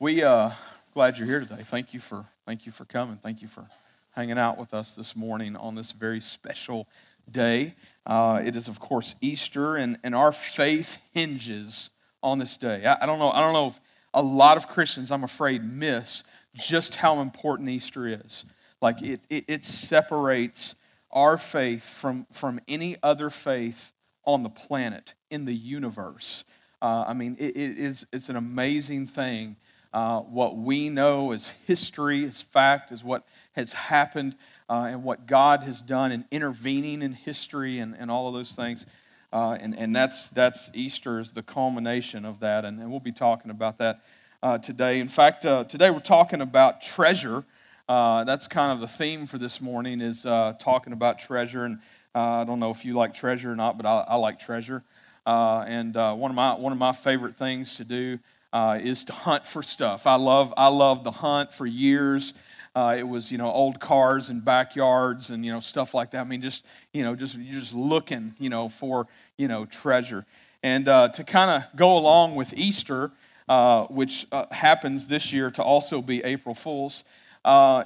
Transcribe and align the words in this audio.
We 0.00 0.22
uh 0.22 0.50
glad 0.94 1.18
you're 1.18 1.26
here 1.26 1.40
today. 1.40 1.56
Thank 1.56 1.92
you 1.92 1.98
for 1.98 2.24
thank 2.46 2.66
you 2.66 2.70
for 2.70 2.84
coming. 2.84 3.16
Thank 3.16 3.42
you 3.42 3.48
for 3.48 3.66
hanging 4.12 4.38
out 4.38 4.56
with 4.56 4.72
us 4.72 4.94
this 4.94 5.16
morning 5.16 5.56
on 5.56 5.74
this 5.74 5.90
very 5.90 6.20
special 6.20 6.86
day. 7.28 7.74
Uh, 8.06 8.40
it 8.44 8.54
is 8.54 8.68
of 8.68 8.78
course 8.78 9.16
Easter, 9.20 9.74
and, 9.74 9.98
and 10.04 10.14
our 10.14 10.30
faith 10.30 10.98
hinges 11.14 11.90
on 12.22 12.38
this 12.38 12.58
day. 12.58 12.84
I, 12.84 12.98
I 13.02 13.06
don't 13.06 13.18
know. 13.18 13.32
I 13.32 13.40
don't 13.40 13.52
know 13.52 13.66
if 13.66 13.80
a 14.14 14.22
lot 14.22 14.56
of 14.56 14.68
Christians, 14.68 15.10
I'm 15.10 15.24
afraid, 15.24 15.64
miss 15.64 16.22
just 16.54 16.94
how 16.94 17.18
important 17.18 17.68
Easter 17.68 18.06
is. 18.06 18.44
Like 18.80 19.02
it, 19.02 19.20
it, 19.28 19.46
it 19.48 19.64
separates 19.64 20.76
our 21.10 21.36
faith 21.36 21.84
from, 21.84 22.24
from 22.30 22.60
any 22.68 22.96
other 23.02 23.30
faith 23.30 23.92
on 24.24 24.44
the 24.44 24.48
planet, 24.48 25.14
in 25.30 25.44
the 25.44 25.54
universe. 25.54 26.44
Uh, 26.80 27.04
I 27.08 27.14
mean, 27.14 27.36
it, 27.40 27.56
it 27.56 27.78
is, 27.78 28.06
it's 28.12 28.28
an 28.28 28.36
amazing 28.36 29.08
thing. 29.08 29.56
Uh, 29.92 30.20
what 30.20 30.56
we 30.56 30.90
know 30.90 31.32
as 31.32 31.48
history, 31.66 32.24
as 32.24 32.42
fact, 32.42 32.92
is 32.92 33.02
what 33.02 33.26
has 33.52 33.72
happened 33.72 34.34
uh, 34.68 34.88
and 34.90 35.02
what 35.02 35.26
God 35.26 35.62
has 35.62 35.80
done 35.80 36.12
in 36.12 36.26
intervening 36.30 37.00
in 37.00 37.14
history 37.14 37.78
and, 37.78 37.96
and 37.98 38.10
all 38.10 38.28
of 38.28 38.34
those 38.34 38.54
things. 38.54 38.84
Uh, 39.32 39.56
and 39.60 39.78
and 39.78 39.96
that's, 39.96 40.28
that's 40.30 40.70
Easter 40.74 41.20
is 41.20 41.32
the 41.32 41.42
culmination 41.42 42.26
of 42.26 42.40
that. 42.40 42.66
And, 42.66 42.78
and 42.80 42.90
we'll 42.90 43.00
be 43.00 43.12
talking 43.12 43.50
about 43.50 43.78
that 43.78 44.00
uh, 44.42 44.58
today. 44.58 45.00
In 45.00 45.08
fact, 45.08 45.46
uh, 45.46 45.64
today 45.64 45.90
we're 45.90 46.00
talking 46.00 46.42
about 46.42 46.82
treasure. 46.82 47.44
that's 47.88 48.46
kind 48.46 48.72
of 48.72 48.80
the 48.80 48.88
theme 48.88 49.26
for 49.26 49.38
this 49.38 49.60
morning 49.60 50.02
is 50.02 50.22
talking 50.22 50.92
about 50.92 51.18
treasure. 51.18 51.64
And 51.64 51.78
I 52.14 52.44
don't 52.44 52.60
know 52.60 52.70
if 52.70 52.84
you 52.84 52.92
like 52.92 53.14
treasure 53.14 53.52
or 53.52 53.56
not, 53.56 53.78
but 53.78 53.86
I, 53.86 54.04
I 54.06 54.14
like 54.16 54.38
treasure. 54.38 54.82
And 55.26 55.94
one 55.94 56.30
of 56.30 56.34
my 56.34 56.52
one 56.52 56.72
of 56.72 56.78
my 56.78 56.92
favorite 56.92 57.36
things 57.36 57.76
to 57.76 57.84
do 57.84 58.18
uh, 58.52 58.78
is 58.80 59.04
to 59.04 59.12
hunt 59.12 59.44
for 59.44 59.62
stuff. 59.62 60.06
I 60.06 60.16
love 60.16 60.54
I 60.56 60.68
love 60.68 61.04
the 61.04 61.10
hunt 61.10 61.52
for 61.52 61.66
years. 61.66 62.34
Uh, 62.74 62.96
it 62.98 63.02
was 63.06 63.30
you 63.32 63.38
know 63.38 63.50
old 63.50 63.80
cars 63.80 64.28
and 64.28 64.44
backyards 64.44 65.30
and 65.30 65.44
you 65.44 65.52
know 65.52 65.60
stuff 65.60 65.94
like 65.94 66.12
that. 66.12 66.20
I 66.20 66.24
mean 66.24 66.42
just 66.42 66.64
you 66.92 67.02
know 67.02 67.14
just 67.14 67.36
you're 67.36 67.52
just 67.52 67.74
looking 67.74 68.34
you 68.38 68.50
know 68.50 68.68
for 68.68 69.06
you 69.36 69.48
know 69.48 69.66
treasure. 69.66 70.24
And 70.62 70.88
uh, 70.88 71.08
to 71.08 71.24
kind 71.24 71.50
of 71.62 71.76
go 71.76 71.96
along 71.96 72.34
with 72.34 72.52
Easter, 72.54 73.12
uh, 73.48 73.84
which 73.84 74.26
happens 74.50 75.06
this 75.06 75.32
year 75.32 75.50
to 75.52 75.62
also 75.62 76.02
be 76.02 76.22
April 76.24 76.54
Fools. 76.54 77.04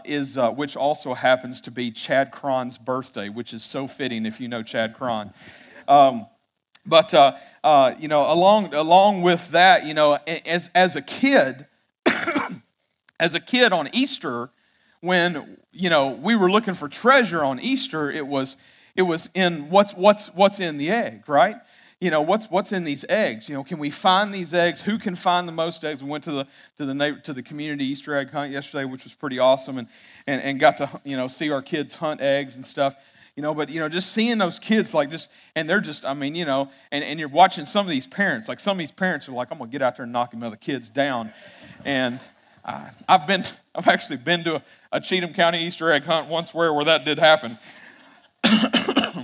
is 0.04 0.38
which 0.54 0.76
also 0.76 1.14
happens 1.14 1.60
to 1.62 1.70
be 1.70 1.90
Chad 1.90 2.30
Cron's 2.30 2.78
birthday, 2.78 3.28
which 3.28 3.52
is 3.52 3.62
so 3.62 3.86
fitting 3.86 4.24
if 4.26 4.40
you 4.40 4.48
know 4.48 4.62
Chad 4.62 4.94
Cron. 4.94 5.32
Um, 5.88 6.26
but 6.84 7.14
uh, 7.14 7.36
uh, 7.62 7.94
you 7.98 8.08
know, 8.08 8.30
along 8.32 8.74
along 8.74 9.22
with 9.22 9.50
that, 9.50 9.86
you 9.86 9.94
know, 9.94 10.18
as 10.26 10.68
as 10.74 10.96
a 10.96 11.02
kid, 11.02 11.66
as 13.20 13.34
a 13.34 13.40
kid 13.40 13.72
on 13.72 13.88
Easter, 13.92 14.50
when 15.00 15.58
you 15.72 15.90
know 15.90 16.08
we 16.08 16.34
were 16.34 16.50
looking 16.50 16.74
for 16.74 16.88
treasure 16.88 17.44
on 17.44 17.60
Easter, 17.60 18.10
it 18.10 18.26
was 18.26 18.56
it 18.96 19.02
was 19.02 19.30
in 19.34 19.70
what's 19.70 19.92
what's 19.92 20.28
what's 20.34 20.58
in 20.58 20.78
the 20.78 20.90
egg, 20.90 21.28
right? 21.28 21.56
You 22.00 22.10
know 22.10 22.20
what's 22.20 22.50
what's 22.50 22.72
in 22.72 22.82
these 22.82 23.04
eggs. 23.08 23.48
You 23.48 23.54
know, 23.54 23.62
can 23.62 23.78
we 23.78 23.90
find 23.90 24.34
these 24.34 24.52
eggs? 24.52 24.82
Who 24.82 24.98
can 24.98 25.14
find 25.14 25.46
the 25.46 25.52
most 25.52 25.84
eggs? 25.84 26.02
We 26.02 26.10
went 26.10 26.24
to 26.24 26.32
the 26.32 26.46
to 26.78 26.84
the 26.84 26.94
neighbor, 26.94 27.20
to 27.20 27.32
the 27.32 27.44
community 27.44 27.84
Easter 27.84 28.16
egg 28.16 28.30
hunt 28.30 28.50
yesterday, 28.50 28.84
which 28.86 29.04
was 29.04 29.14
pretty 29.14 29.38
awesome, 29.38 29.78
and 29.78 29.86
and, 30.26 30.42
and 30.42 30.58
got 30.58 30.78
to 30.78 30.90
you 31.04 31.16
know 31.16 31.28
see 31.28 31.52
our 31.52 31.62
kids 31.62 31.94
hunt 31.94 32.20
eggs 32.20 32.56
and 32.56 32.66
stuff 32.66 32.96
you 33.36 33.42
know 33.42 33.54
but 33.54 33.70
you 33.70 33.80
know 33.80 33.88
just 33.88 34.12
seeing 34.12 34.38
those 34.38 34.58
kids 34.58 34.92
like 34.92 35.10
just 35.10 35.30
and 35.56 35.68
they're 35.68 35.80
just 35.80 36.04
i 36.04 36.14
mean 36.14 36.34
you 36.34 36.44
know 36.44 36.70
and, 36.90 37.02
and 37.02 37.18
you're 37.18 37.28
watching 37.28 37.64
some 37.64 37.86
of 37.86 37.90
these 37.90 38.06
parents 38.06 38.48
like 38.48 38.60
some 38.60 38.72
of 38.72 38.78
these 38.78 38.92
parents 38.92 39.28
are 39.28 39.32
like 39.32 39.50
i'm 39.50 39.58
gonna 39.58 39.70
get 39.70 39.82
out 39.82 39.96
there 39.96 40.04
and 40.04 40.12
knock 40.12 40.30
them 40.30 40.42
other 40.42 40.56
kids 40.56 40.90
down. 40.90 41.32
And 41.84 42.20
uh, 42.64 42.88
i've 43.08 43.26
been 43.26 43.44
i've 43.74 43.88
actually 43.88 44.18
been 44.18 44.44
to 44.44 44.56
a, 44.56 44.62
a, 44.92 45.00
cheatham 45.00 45.32
county 45.32 45.64
easter 45.64 45.90
egg 45.90 46.04
hunt 46.04 46.28
once 46.28 46.52
where 46.52 46.72
where 46.72 46.84
that 46.84 47.04
did 47.04 47.18
happen. 47.18 47.56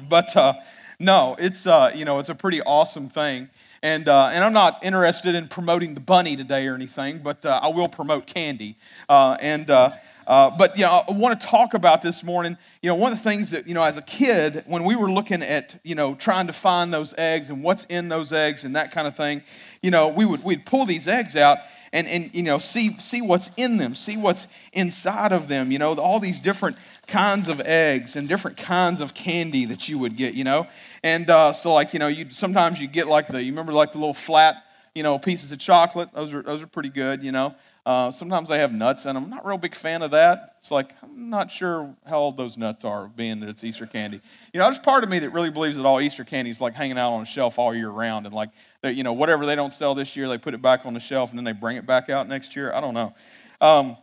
But 0.08 0.36
uh, 0.36 0.54
no 0.98 1.36
it's 1.38 1.66
uh, 1.66 1.92
you 1.94 2.04
know 2.04 2.18
it's 2.18 2.28
a 2.28 2.34
pretty 2.34 2.62
awesome 2.62 3.08
thing 3.08 3.48
and, 3.82 4.08
uh, 4.08 4.30
and 4.32 4.44
I'm 4.44 4.52
not 4.52 4.82
interested 4.82 5.34
in 5.34 5.48
promoting 5.48 5.94
the 5.94 6.00
bunny 6.00 6.36
today 6.36 6.66
or 6.66 6.74
anything, 6.74 7.18
but 7.18 7.44
uh, 7.46 7.60
I 7.62 7.68
will 7.68 7.88
promote 7.88 8.26
candy. 8.26 8.76
Uh, 9.08 9.36
and 9.40 9.70
uh, 9.70 9.92
uh, 10.28 10.50
but 10.50 10.76
you 10.76 10.84
know, 10.84 11.02
I 11.08 11.12
want 11.12 11.40
to 11.40 11.46
talk 11.46 11.72
about 11.72 12.02
this 12.02 12.22
morning. 12.22 12.58
You 12.82 12.90
know, 12.90 12.96
one 12.96 13.12
of 13.12 13.18
the 13.18 13.24
things 13.24 13.52
that 13.52 13.66
you 13.66 13.72
know, 13.72 13.82
as 13.82 13.96
a 13.96 14.02
kid, 14.02 14.62
when 14.66 14.84
we 14.84 14.94
were 14.94 15.10
looking 15.10 15.42
at 15.42 15.80
you 15.84 15.94
know 15.94 16.14
trying 16.14 16.48
to 16.48 16.52
find 16.52 16.92
those 16.92 17.14
eggs 17.16 17.48
and 17.48 17.64
what's 17.64 17.84
in 17.84 18.10
those 18.10 18.30
eggs 18.34 18.64
and 18.64 18.76
that 18.76 18.92
kind 18.92 19.08
of 19.08 19.16
thing, 19.16 19.42
you 19.82 19.90
know, 19.90 20.08
we 20.08 20.26
would 20.26 20.44
we'd 20.44 20.66
pull 20.66 20.84
these 20.84 21.08
eggs 21.08 21.34
out 21.34 21.58
and 21.94 22.06
and 22.06 22.34
you 22.34 22.42
know 22.42 22.58
see 22.58 22.94
see 22.98 23.22
what's 23.22 23.50
in 23.56 23.78
them, 23.78 23.94
see 23.94 24.18
what's 24.18 24.48
inside 24.74 25.32
of 25.32 25.48
them. 25.48 25.72
You 25.72 25.78
know, 25.78 25.94
all 25.94 26.20
these 26.20 26.40
different 26.40 26.76
kinds 27.06 27.48
of 27.48 27.62
eggs 27.62 28.14
and 28.14 28.28
different 28.28 28.58
kinds 28.58 29.00
of 29.00 29.14
candy 29.14 29.64
that 29.64 29.88
you 29.88 29.98
would 29.98 30.14
get. 30.14 30.34
You 30.34 30.44
know, 30.44 30.66
and 31.02 31.28
uh, 31.30 31.52
so 31.52 31.72
like 31.72 31.92
you 31.92 31.98
know, 31.98 32.08
you 32.08 32.30
sometimes 32.30 32.80
you 32.80 32.88
get 32.88 33.06
like 33.06 33.26
the 33.26 33.42
you 33.42 33.52
remember 33.52 33.72
like 33.72 33.92
the 33.92 33.98
little 33.98 34.14
flat 34.14 34.64
you 34.94 35.02
know 35.02 35.18
pieces 35.18 35.52
of 35.52 35.58
chocolate. 35.58 36.10
Those 36.12 36.34
are 36.34 36.42
those 36.42 36.62
are 36.62 36.66
pretty 36.66 36.90
good. 36.90 37.22
You 37.22 37.32
know. 37.32 37.54
Uh, 37.86 38.10
sometimes 38.10 38.50
they 38.50 38.58
have 38.58 38.70
nuts 38.70 39.06
in 39.06 39.14
them. 39.14 39.24
I'm 39.24 39.30
not 39.30 39.46
real 39.46 39.56
big 39.56 39.74
fan 39.74 40.02
of 40.02 40.10
that. 40.10 40.56
It's 40.58 40.70
like, 40.70 40.94
I'm 41.02 41.30
not 41.30 41.50
sure 41.50 41.96
how 42.06 42.18
old 42.18 42.36
those 42.36 42.58
nuts 42.58 42.84
are, 42.84 43.08
being 43.08 43.40
that 43.40 43.48
it's 43.48 43.64
Easter 43.64 43.86
candy. 43.86 44.20
You 44.52 44.58
know, 44.58 44.66
there's 44.66 44.78
part 44.78 45.04
of 45.04 45.08
me 45.08 45.20
that 45.20 45.30
really 45.30 45.48
believes 45.48 45.78
that 45.78 45.86
all 45.86 45.98
Easter 45.98 46.22
candy 46.22 46.50
is 46.50 46.60
like 46.60 46.74
hanging 46.74 46.98
out 46.98 47.14
on 47.14 47.22
a 47.22 47.24
shelf 47.24 47.58
all 47.58 47.74
year 47.74 47.88
round. 47.88 48.26
And 48.26 48.34
like, 48.34 48.50
you 48.84 49.04
know, 49.04 49.14
whatever 49.14 49.46
they 49.46 49.54
don't 49.54 49.72
sell 49.72 49.94
this 49.94 50.16
year, 50.18 50.28
they 50.28 50.36
put 50.36 50.52
it 50.52 50.60
back 50.60 50.84
on 50.84 50.92
the 50.92 51.00
shelf 51.00 51.30
and 51.30 51.38
then 51.38 51.46
they 51.46 51.52
bring 51.52 51.78
it 51.78 51.86
back 51.86 52.10
out 52.10 52.28
next 52.28 52.56
year. 52.56 52.70
I 52.74 52.82
don't 52.82 52.92
know. 52.92 53.14
Um, 53.62 53.96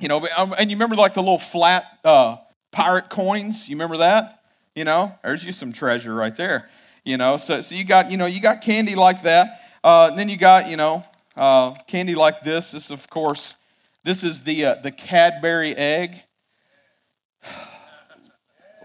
you 0.00 0.08
know, 0.08 0.26
um, 0.34 0.54
and 0.56 0.70
you 0.70 0.76
remember 0.76 0.96
like 0.96 1.12
the 1.12 1.20
little 1.20 1.36
flat 1.36 1.98
uh, 2.06 2.36
pirate 2.72 3.10
coins? 3.10 3.68
You 3.68 3.76
remember 3.76 3.98
that? 3.98 4.37
You 4.78 4.84
know, 4.84 5.12
there's 5.24 5.44
you 5.44 5.50
some 5.50 5.72
treasure 5.72 6.14
right 6.14 6.36
there. 6.36 6.68
You 7.04 7.16
know, 7.16 7.36
so, 7.36 7.60
so 7.62 7.74
you 7.74 7.82
got, 7.82 8.12
you 8.12 8.16
know, 8.16 8.26
you 8.26 8.40
got 8.40 8.60
candy 8.60 8.94
like 8.94 9.22
that. 9.22 9.60
Uh, 9.82 10.14
then 10.14 10.28
you 10.28 10.36
got, 10.36 10.68
you 10.68 10.76
know, 10.76 11.02
uh, 11.36 11.74
candy 11.88 12.14
like 12.14 12.42
this. 12.42 12.70
This, 12.70 12.92
of 12.92 13.10
course, 13.10 13.56
this 14.04 14.22
is 14.22 14.42
the 14.42 14.66
uh, 14.66 14.74
the 14.76 14.92
Cadbury 14.92 15.74
egg. 15.74 16.22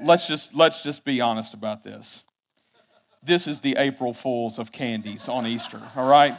let's 0.01 0.27
just 0.27 0.55
let's 0.55 0.81
just 0.81 1.05
be 1.05 1.21
honest 1.21 1.53
about 1.53 1.83
this. 1.83 2.23
This 3.21 3.45
is 3.45 3.59
the 3.59 3.75
April 3.77 4.13
Fools 4.13 4.57
of 4.57 4.71
candies 4.71 5.29
on 5.29 5.45
Easter. 5.45 5.79
All 5.95 6.09
right. 6.09 6.35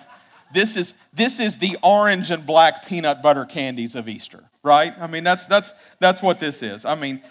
This 0.53 0.77
is 0.77 0.97
this 1.13 1.39
is 1.39 1.59
the 1.59 1.79
orange 1.81 2.33
and 2.33 2.45
black 2.45 2.89
peanut 2.89 3.23
butter 3.23 3.45
candies 3.45 3.95
of 3.95 4.09
Easter, 4.09 4.43
right? 4.65 4.93
I 4.99 5.07
mean, 5.07 5.23
that's 5.23 5.47
that's 5.47 5.75
that's 6.01 6.21
what 6.21 6.41
this 6.41 6.61
is. 6.61 6.85
I 6.85 6.97
mean, 6.97 7.23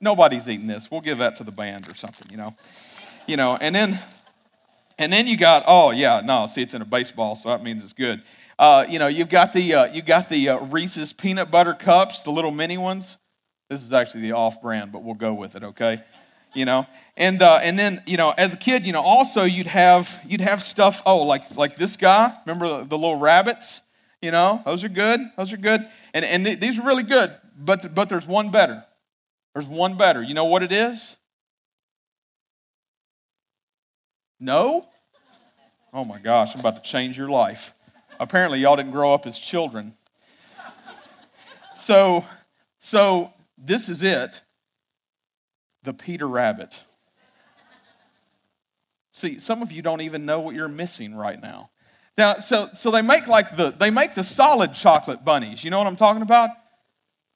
nobody's 0.00 0.48
eating 0.48 0.66
this. 0.66 0.90
We'll 0.90 1.00
give 1.00 1.18
that 1.18 1.36
to 1.36 1.44
the 1.44 1.52
band 1.52 1.88
or 1.88 1.94
something, 1.94 2.30
you 2.30 2.36
know. 2.36 2.54
You 3.26 3.36
know, 3.36 3.58
and 3.60 3.74
then 3.74 3.98
and 4.98 5.12
then 5.12 5.26
you 5.26 5.36
got, 5.36 5.64
oh 5.66 5.90
yeah, 5.90 6.20
no, 6.24 6.46
see 6.46 6.62
it's 6.62 6.74
in 6.74 6.82
a 6.82 6.86
baseball, 6.86 7.36
so 7.36 7.50
that 7.50 7.62
means 7.62 7.84
it's 7.84 7.92
good. 7.92 8.22
Uh, 8.58 8.84
you 8.88 8.98
know, 8.98 9.06
you've 9.06 9.28
got 9.28 9.52
the 9.52 9.74
uh, 9.74 9.92
you 9.92 10.02
got 10.02 10.28
the 10.28 10.48
uh, 10.48 10.64
Reese's 10.66 11.12
peanut 11.12 11.50
butter 11.50 11.74
cups, 11.74 12.22
the 12.22 12.30
little 12.30 12.50
mini 12.50 12.76
ones. 12.76 13.18
This 13.70 13.82
is 13.82 13.92
actually 13.92 14.22
the 14.22 14.32
off-brand, 14.32 14.92
but 14.92 15.02
we'll 15.02 15.14
go 15.14 15.34
with 15.34 15.54
it, 15.54 15.62
okay? 15.62 16.02
You 16.54 16.64
know, 16.64 16.86
and 17.16 17.40
uh, 17.42 17.60
and 17.62 17.78
then 17.78 18.02
you 18.06 18.16
know, 18.16 18.34
as 18.36 18.54
a 18.54 18.56
kid, 18.56 18.86
you 18.86 18.92
know, 18.92 19.02
also 19.02 19.44
you'd 19.44 19.66
have 19.66 20.20
you'd 20.26 20.40
have 20.40 20.62
stuff. 20.62 21.02
Oh, 21.04 21.18
like 21.18 21.54
like 21.56 21.76
this 21.76 21.96
guy. 21.96 22.34
Remember 22.46 22.78
the, 22.78 22.84
the 22.84 22.98
little 22.98 23.18
rabbits? 23.18 23.82
You 24.22 24.32
know, 24.32 24.60
those 24.64 24.82
are 24.82 24.88
good. 24.88 25.20
Those 25.36 25.52
are 25.52 25.58
good, 25.58 25.86
and 26.14 26.24
and 26.24 26.44
th- 26.44 26.58
these 26.58 26.78
are 26.78 26.82
really 26.82 27.02
good. 27.04 27.32
But 27.56 27.94
but 27.94 28.08
there's 28.08 28.26
one 28.26 28.50
better. 28.50 28.84
There's 29.54 29.66
one 29.66 29.96
better. 29.96 30.22
You 30.22 30.34
know 30.34 30.44
what 30.44 30.62
it 30.62 30.72
is? 30.72 31.16
No? 34.40 34.86
Oh 35.92 36.04
my 36.04 36.18
gosh, 36.18 36.54
I'm 36.54 36.60
about 36.60 36.76
to 36.76 36.82
change 36.82 37.18
your 37.18 37.28
life. 37.28 37.74
Apparently, 38.20 38.60
y'all 38.60 38.76
didn't 38.76 38.92
grow 38.92 39.14
up 39.14 39.26
as 39.26 39.38
children. 39.38 39.92
So, 41.76 42.24
so 42.78 43.32
this 43.56 43.88
is 43.88 44.02
it 44.02 44.42
the 45.84 45.92
Peter 45.92 46.28
Rabbit. 46.28 46.82
See, 49.12 49.38
some 49.38 49.62
of 49.62 49.72
you 49.72 49.82
don't 49.82 50.02
even 50.02 50.26
know 50.26 50.40
what 50.40 50.54
you're 50.54 50.68
missing 50.68 51.14
right 51.14 51.40
now. 51.40 51.70
Now, 52.16 52.34
so, 52.34 52.68
so 52.74 52.90
they 52.90 53.02
make 53.02 53.28
like 53.28 53.56
the 53.56 53.70
they 53.70 53.90
make 53.90 54.14
the 54.14 54.24
solid 54.24 54.74
chocolate 54.74 55.24
bunnies. 55.24 55.64
You 55.64 55.70
know 55.70 55.78
what 55.78 55.86
I'm 55.86 55.96
talking 55.96 56.22
about? 56.22 56.50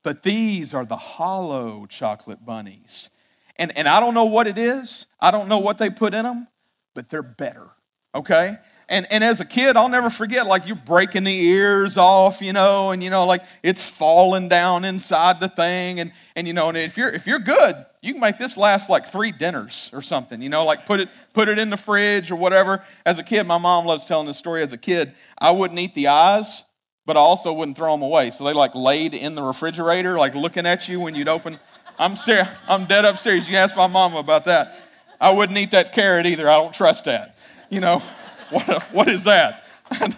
But 0.03 0.23
these 0.23 0.75
are 0.75 0.85
the 0.85 0.97
hollow 0.97 1.87
chocolate 1.87 2.45
bunnies. 2.45 3.11
And, 3.57 3.77
and 3.77 3.87
I 3.89 4.01
don't 4.01 4.15
know 4.15 4.25
what 4.25 4.47
it 4.47 4.59
is. 4.59 5.07
I 5.21 5.31
don't 5.31 5.49
know 5.49 5.59
what 5.59 5.79
they 5.79 5.91
put 5.91 6.15
in 6.15 6.25
them, 6.25 6.49
but 6.95 7.09
they're 7.09 7.23
better, 7.23 7.69
okay? 8.15 8.57
And, 8.89 9.07
and 9.11 9.25
as 9.25 9.41
a 9.41 9.45
kid, 9.45 9.77
I'll 9.77 9.89
never 9.89 10.11
forget, 10.11 10.47
like 10.47 10.67
you're 10.67 10.77
breaking 10.77 11.25
the 11.25 11.35
ears 11.35 11.97
off, 11.97 12.43
you 12.43 12.53
know, 12.53 12.91
and 12.91 13.03
you 13.03 13.09
know, 13.09 13.25
like 13.25 13.45
it's 13.63 13.89
falling 13.89 14.49
down 14.49 14.85
inside 14.85 15.41
the 15.41 15.49
thing. 15.49 16.01
And, 16.01 16.13
and 16.37 16.47
you 16.47 16.53
know, 16.53 16.69
and 16.69 16.77
if 16.77 16.99
you're 16.99 17.09
if 17.09 17.27
you're 17.27 17.39
good, 17.39 17.75
you 18.03 18.13
can 18.13 18.21
make 18.21 18.37
this 18.37 18.59
last 18.59 18.91
like 18.91 19.07
three 19.07 19.33
dinners 19.33 19.89
or 19.95 20.03
something, 20.03 20.43
you 20.43 20.51
know, 20.51 20.67
like 20.67 20.85
put 20.85 21.01
it 21.01 21.09
put 21.33 21.49
it 21.49 21.59
in 21.59 21.71
the 21.71 21.77
fridge 21.79 22.31
or 22.31 22.37
whatever. 22.37 22.85
As 23.07 23.19
a 23.19 23.23
kid, 23.23 23.45
my 23.45 23.57
mom 23.57 23.87
loves 23.87 24.07
telling 24.07 24.27
this 24.27 24.37
story. 24.37 24.61
As 24.63 24.75
a 24.75 24.79
kid, 24.79 25.15
I 25.39 25.53
wouldn't 25.53 25.81
eat 25.81 25.95
the 25.95 26.09
eyes, 26.09 26.65
but 27.05 27.17
I 27.17 27.21
also 27.21 27.53
wouldn't 27.53 27.77
throw 27.77 27.93
them 27.93 28.03
away. 28.03 28.31
So 28.31 28.45
they 28.45 28.53
like 28.53 28.75
laid 28.75 29.15
in 29.15 29.35
the 29.35 29.43
refrigerator, 29.43 30.19
like 30.19 30.35
looking 30.35 30.67
at 30.67 30.89
you 30.89 31.01
when 31.01 31.15
you'd 31.15 31.29
open. 31.29 31.59
I'm 31.99 32.17
serious. 32.17 32.49
I'm 32.69 32.85
dead 32.87 33.05
up 33.05 33.19
serious. 33.19 33.49
You 33.49 33.57
ask 33.57 33.77
my 33.77 33.87
mama 33.87 34.19
about 34.19 34.45
that. 34.45 34.79
I 35.21 35.31
wouldn't 35.31 35.59
eat 35.59 35.71
that 35.73 35.93
carrot 35.93 36.27
either. 36.27 36.49
I 36.49 36.57
don't 36.57 36.75
trust 36.75 37.05
that. 37.05 37.39
You 37.71 37.81
know, 37.81 37.99
what, 38.51 38.83
what 38.93 39.09
is 39.09 39.25
that? 39.25 39.65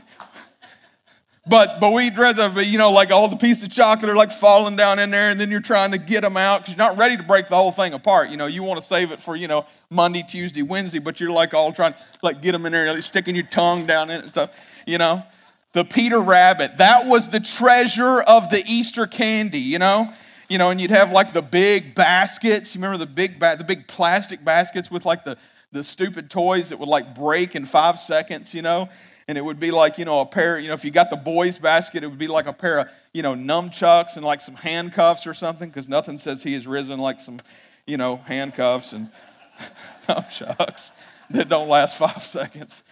but 1.47 1.81
but 1.81 1.93
we 1.93 2.11
dress 2.11 2.39
up, 2.39 2.55
but 2.55 2.67
you 2.67 2.79
know, 2.79 2.91
like 2.91 3.11
all 3.11 3.29
the 3.29 3.37
pieces 3.37 3.65
of 3.65 3.71
chocolate 3.71 4.11
are 4.11 4.17
like 4.17 4.33
falling 4.33 4.77
down 4.77 4.99
in 4.99 5.11
there, 5.11 5.31
and 5.31 5.39
then 5.39 5.51
you're 5.51 5.61
trying 5.61 5.91
to 5.93 5.99
get 5.99 6.23
them 6.23 6.37
out 6.37 6.61
because 6.61 6.77
you're 6.77 6.87
not 6.87 6.97
ready 6.97 7.17
to 7.17 7.23
break 7.23 7.49
the 7.49 7.57
whole 7.57 7.73
thing 7.73 7.93
apart. 7.93 8.31
You 8.31 8.37
know, 8.37 8.47
you 8.47 8.63
want 8.63 8.81
to 8.81 8.87
save 8.87 9.11
it 9.11 9.21
for 9.21 9.37
you 9.37 9.49
know 9.49 9.67
Monday, 9.91 10.25
Tuesday, 10.27 10.63
Wednesday, 10.63 11.01
but 11.01 11.21
you're 11.21 11.33
like 11.33 11.55
all 11.55 11.73
trying 11.73 11.95
like 12.23 12.41
get 12.41 12.53
them 12.53 12.67
in 12.67 12.73
there, 12.73 12.93
like 12.93 13.03
sticking 13.03 13.35
your 13.35 13.47
tongue 13.47 13.85
down 13.87 14.11
in 14.11 14.17
it 14.17 14.23
and 14.23 14.31
stuff. 14.31 14.83
You 14.87 14.99
know, 14.99 15.23
the 15.75 15.85
Peter 15.85 16.21
Rabbit 16.21 16.79
that 16.79 17.07
was 17.07 17.29
the 17.29 17.41
treasure 17.41 18.23
of 18.23 18.49
the 18.49 18.65
Easter 18.67 19.07
candy. 19.07 19.59
You 19.59 19.79
know, 19.79 20.09
you 20.49 20.57
know, 20.57 20.71
and 20.71 20.81
you'd 20.81 20.91
have 20.91 21.13
like 21.13 21.33
the 21.33 21.43
big 21.43 21.95
baskets. 21.95 22.75
You 22.75 22.81
remember 22.81 23.05
the 23.05 23.13
big 23.13 23.39
ba- 23.39 23.57
the 23.59 23.65
big 23.65 23.87
plastic 23.87 24.43
baskets 24.43 24.91
with 24.91 25.05
like 25.05 25.25
the 25.25 25.37
the 25.73 25.83
stupid 25.83 26.31
toys 26.31 26.71
that 26.71 26.79
would 26.79 26.89
like 26.89 27.15
break 27.15 27.55
in 27.55 27.67
five 27.67 27.99
seconds. 27.99 28.55
You 28.55 28.63
know, 28.63 28.89
and 29.27 29.37
it 29.37 29.43
would 29.43 29.59
be 29.59 29.73
like 29.73 29.99
you 29.99 30.05
know 30.05 30.21
a 30.21 30.27
pair. 30.27 30.59
You 30.59 30.69
know, 30.69 30.75
if 30.75 30.85
you 30.85 30.93
got 30.93 31.11
the 31.11 31.17
boys 31.17 31.59
basket, 31.59 32.05
it 32.05 32.07
would 32.07 32.19
be 32.19 32.29
like 32.29 32.47
a 32.47 32.53
pair 32.53 32.79
of 32.79 32.89
you 33.13 33.23
know 33.23 33.35
nunchucks 33.35 34.17
and 34.17 34.25
like 34.25 34.41
some 34.41 34.55
handcuffs 34.55 35.27
or 35.27 35.35
something, 35.35 35.69
because 35.69 35.89
nothing 35.89 36.19
says 36.19 36.43
he 36.43 36.55
is 36.55 36.69
risen 36.69 37.01
like 37.01 37.19
some 37.19 37.41
you 37.85 37.97
know 37.97 38.17
handcuffs 38.19 38.93
and 38.93 39.11
nunchucks 40.07 40.93
that 41.31 41.49
don't 41.49 41.69
last 41.69 41.99
five 41.99 42.23
seconds. 42.23 42.85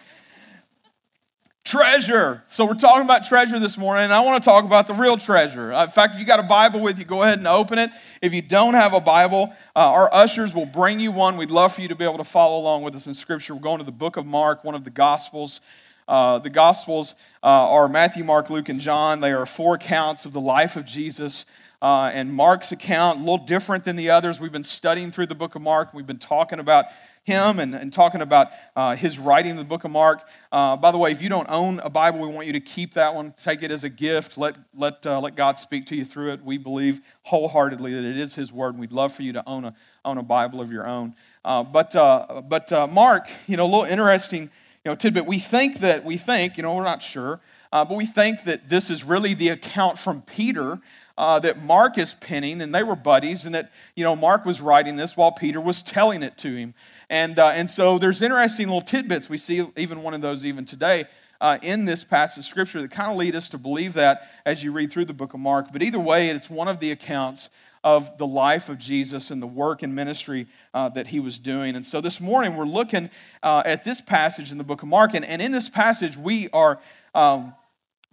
Treasure. 1.63 2.43
So 2.47 2.65
we're 2.65 2.73
talking 2.73 3.03
about 3.03 3.23
treasure 3.23 3.57
this 3.57 3.77
morning, 3.77 4.03
and 4.03 4.13
I 4.13 4.19
want 4.19 4.43
to 4.43 4.45
talk 4.45 4.65
about 4.65 4.85
the 4.85 4.93
real 4.93 5.15
treasure. 5.15 5.71
Uh, 5.71 5.85
in 5.85 5.91
fact, 5.91 6.13
if 6.13 6.19
you 6.19 6.25
got 6.25 6.41
a 6.41 6.43
Bible 6.43 6.81
with 6.81 6.99
you, 6.99 7.05
go 7.05 7.23
ahead 7.23 7.37
and 7.37 7.47
open 7.47 7.79
it. 7.79 7.89
If 8.21 8.33
you 8.33 8.41
don't 8.41 8.73
have 8.73 8.93
a 8.93 8.99
Bible, 8.99 9.49
uh, 9.73 9.79
our 9.79 10.13
ushers 10.13 10.53
will 10.53 10.65
bring 10.65 10.99
you 10.99 11.13
one. 11.13 11.37
We'd 11.37 11.51
love 11.51 11.73
for 11.73 11.81
you 11.81 11.87
to 11.87 11.95
be 11.95 12.03
able 12.03 12.17
to 12.17 12.25
follow 12.25 12.59
along 12.59 12.83
with 12.83 12.95
us 12.95 13.07
in 13.07 13.13
Scripture. 13.13 13.55
We're 13.55 13.61
going 13.61 13.79
to 13.79 13.85
the 13.85 13.93
book 13.93 14.17
of 14.17 14.25
Mark, 14.25 14.65
one 14.65 14.75
of 14.75 14.83
the 14.83 14.89
Gospels. 14.89 15.61
Uh, 16.05 16.39
the 16.39 16.49
Gospels 16.49 17.15
uh, 17.41 17.47
are 17.47 17.87
Matthew, 17.87 18.25
Mark, 18.25 18.49
Luke, 18.49 18.67
and 18.67 18.81
John. 18.81 19.21
They 19.21 19.31
are 19.31 19.45
four 19.45 19.75
accounts 19.75 20.25
of 20.25 20.33
the 20.33 20.41
life 20.41 20.75
of 20.75 20.83
Jesus. 20.83 21.45
Uh, 21.81 22.11
and 22.13 22.33
Mark's 22.33 22.73
account, 22.73 23.17
a 23.17 23.19
little 23.21 23.37
different 23.37 23.85
than 23.85 23.95
the 23.95 24.09
others. 24.09 24.39
We've 24.39 24.51
been 24.51 24.65
studying 24.65 25.11
through 25.11 25.27
the 25.27 25.35
book 25.35 25.55
of 25.55 25.61
Mark. 25.61 25.93
We've 25.93 26.05
been 26.05 26.17
talking 26.17 26.59
about 26.59 26.85
him 27.23 27.59
and, 27.59 27.73
and 27.73 27.91
talking 27.91 28.21
about 28.21 28.49
uh, 28.75 28.95
his 28.95 29.17
writing 29.17 29.55
the 29.55 29.63
book 29.63 29.85
of 29.85 29.91
Mark. 29.91 30.27
Uh, 30.51 30.75
by 30.75 30.91
the 30.91 30.97
way, 30.97 31.11
if 31.11 31.21
you 31.21 31.29
don't 31.29 31.49
own 31.49 31.79
a 31.79 31.89
Bible, 31.89 32.19
we 32.19 32.27
want 32.27 32.47
you 32.47 32.53
to 32.53 32.59
keep 32.59 32.93
that 32.93 33.15
one, 33.15 33.33
take 33.41 33.63
it 33.63 33.71
as 33.71 33.85
a 33.85 33.89
gift, 33.89 34.37
let, 34.37 34.55
let, 34.75 35.05
uh, 35.07 35.19
let 35.19 35.35
God 35.35 35.57
speak 35.57 35.85
to 35.87 35.95
you 35.95 36.03
through 36.03 36.33
it. 36.33 36.43
We 36.43 36.57
believe 36.57 36.99
wholeheartedly 37.23 37.93
that 37.93 38.03
it 38.03 38.17
is 38.17 38.35
his 38.35 38.51
word, 38.51 38.73
and 38.73 38.79
we'd 38.79 38.91
love 38.91 39.13
for 39.13 39.23
you 39.23 39.33
to 39.33 39.43
own 39.47 39.65
a, 39.65 39.73
own 40.03 40.17
a 40.17 40.23
Bible 40.23 40.59
of 40.59 40.71
your 40.71 40.85
own. 40.85 41.15
Uh, 41.45 41.63
but 41.63 41.95
uh, 41.95 42.41
but 42.47 42.71
uh, 42.71 42.87
Mark, 42.87 43.29
you 43.47 43.55
know, 43.55 43.63
a 43.63 43.71
little 43.71 43.85
interesting 43.85 44.43
you 44.85 44.91
know, 44.91 44.95
tidbit. 44.95 45.25
We 45.25 45.39
think 45.39 45.79
that, 45.79 46.03
we 46.03 46.17
think, 46.17 46.57
you 46.57 46.63
know, 46.63 46.75
we're 46.75 46.83
not 46.83 47.01
sure, 47.01 47.39
but 47.71 47.91
we 47.91 48.05
think 48.05 48.43
that 48.43 48.67
this 48.67 48.89
is 48.89 49.05
really 49.05 49.33
the 49.33 49.47
account 49.49 49.97
from 49.97 50.21
Peter 50.23 50.81
uh, 51.17 51.39
that 51.39 51.63
Mark 51.63 51.97
is 51.97 52.13
penning, 52.13 52.61
and 52.61 52.73
they 52.73 52.83
were 52.83 52.95
buddies, 52.95 53.45
and 53.45 53.55
that 53.55 53.71
you 53.95 54.03
know 54.03 54.15
Mark 54.15 54.45
was 54.45 54.61
writing 54.61 54.95
this 54.95 55.15
while 55.15 55.31
Peter 55.31 55.61
was 55.61 55.83
telling 55.83 56.23
it 56.23 56.37
to 56.39 56.55
him. 56.55 56.73
And, 57.09 57.37
uh, 57.37 57.49
and 57.49 57.69
so 57.69 57.99
there's 57.99 58.21
interesting 58.21 58.67
little 58.67 58.81
tidbits. 58.81 59.29
We 59.29 59.37
see 59.37 59.65
even 59.77 60.01
one 60.01 60.13
of 60.13 60.21
those 60.21 60.45
even 60.45 60.65
today 60.65 61.05
uh, 61.39 61.57
in 61.61 61.85
this 61.85 62.03
passage 62.03 62.39
of 62.39 62.45
Scripture 62.45 62.81
that 62.81 62.91
kind 62.91 63.11
of 63.11 63.17
lead 63.17 63.35
us 63.35 63.49
to 63.49 63.57
believe 63.57 63.93
that 63.93 64.29
as 64.45 64.63
you 64.63 64.71
read 64.71 64.91
through 64.91 65.05
the 65.05 65.13
book 65.13 65.33
of 65.33 65.39
Mark. 65.39 65.67
But 65.71 65.83
either 65.83 65.99
way, 65.99 66.29
it's 66.29 66.49
one 66.49 66.67
of 66.67 66.79
the 66.79 66.91
accounts 66.91 67.49
of 67.83 68.17
the 68.17 68.25
life 68.25 68.69
of 68.69 68.79
Jesus 68.79 69.29
and 69.29 69.41
the 69.41 69.47
work 69.47 69.83
and 69.83 69.93
ministry 69.93 70.47
uh, 70.73 70.87
that 70.89 71.07
he 71.07 71.19
was 71.19 71.37
doing. 71.37 71.75
And 71.75 71.85
so 71.85 71.99
this 71.99 72.21
morning 72.21 72.55
we're 72.55 72.63
looking 72.63 73.09
uh, 73.43 73.61
at 73.65 73.83
this 73.83 73.99
passage 73.99 74.53
in 74.53 74.57
the 74.57 74.63
book 74.63 74.83
of 74.83 74.87
Mark. 74.87 75.13
And, 75.13 75.25
and 75.25 75.41
in 75.41 75.51
this 75.51 75.69
passage, 75.69 76.15
we 76.15 76.49
are 76.51 76.79
um, 77.13 77.53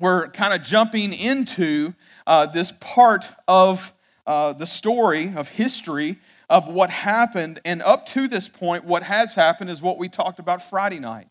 we're 0.00 0.28
kind 0.28 0.54
of 0.54 0.62
jumping 0.62 1.12
into 1.12 1.94
uh, 2.26 2.46
this 2.46 2.72
part 2.72 3.26
of 3.46 3.92
uh, 4.26 4.54
the 4.54 4.66
story 4.66 5.32
of 5.36 5.48
history 5.48 6.18
of 6.48 6.66
what 6.66 6.90
happened. 6.90 7.60
And 7.64 7.82
up 7.82 8.06
to 8.06 8.26
this 8.26 8.48
point, 8.48 8.84
what 8.84 9.02
has 9.02 9.34
happened 9.34 9.70
is 9.70 9.82
what 9.82 9.98
we 9.98 10.08
talked 10.08 10.38
about 10.38 10.62
Friday 10.62 10.98
night. 10.98 11.28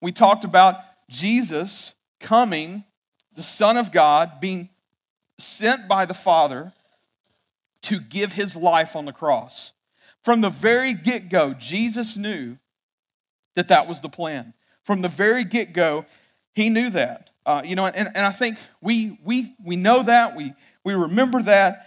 We 0.00 0.10
talked 0.10 0.44
about 0.44 0.76
Jesus 1.10 1.94
coming, 2.18 2.84
the 3.34 3.42
Son 3.42 3.76
of 3.76 3.92
God, 3.92 4.40
being 4.40 4.70
sent 5.38 5.86
by 5.86 6.06
the 6.06 6.14
Father 6.14 6.72
to 7.82 8.00
give 8.00 8.32
his 8.32 8.56
life 8.56 8.96
on 8.96 9.04
the 9.04 9.12
cross. 9.12 9.72
From 10.24 10.40
the 10.40 10.50
very 10.50 10.94
get 10.94 11.28
go, 11.28 11.54
Jesus 11.54 12.16
knew 12.16 12.58
that 13.54 13.68
that 13.68 13.86
was 13.86 14.00
the 14.00 14.08
plan. 14.08 14.54
From 14.82 15.02
the 15.02 15.08
very 15.08 15.44
get 15.44 15.72
go, 15.72 16.06
he 16.54 16.70
knew 16.70 16.90
that. 16.90 17.30
Uh, 17.46 17.62
you 17.64 17.76
know, 17.76 17.86
and, 17.86 18.08
and 18.08 18.26
I 18.26 18.32
think 18.32 18.58
we, 18.80 19.18
we, 19.24 19.54
we 19.64 19.76
know 19.76 20.02
that, 20.02 20.36
we, 20.36 20.52
we 20.84 20.94
remember 20.94 21.42
that, 21.42 21.86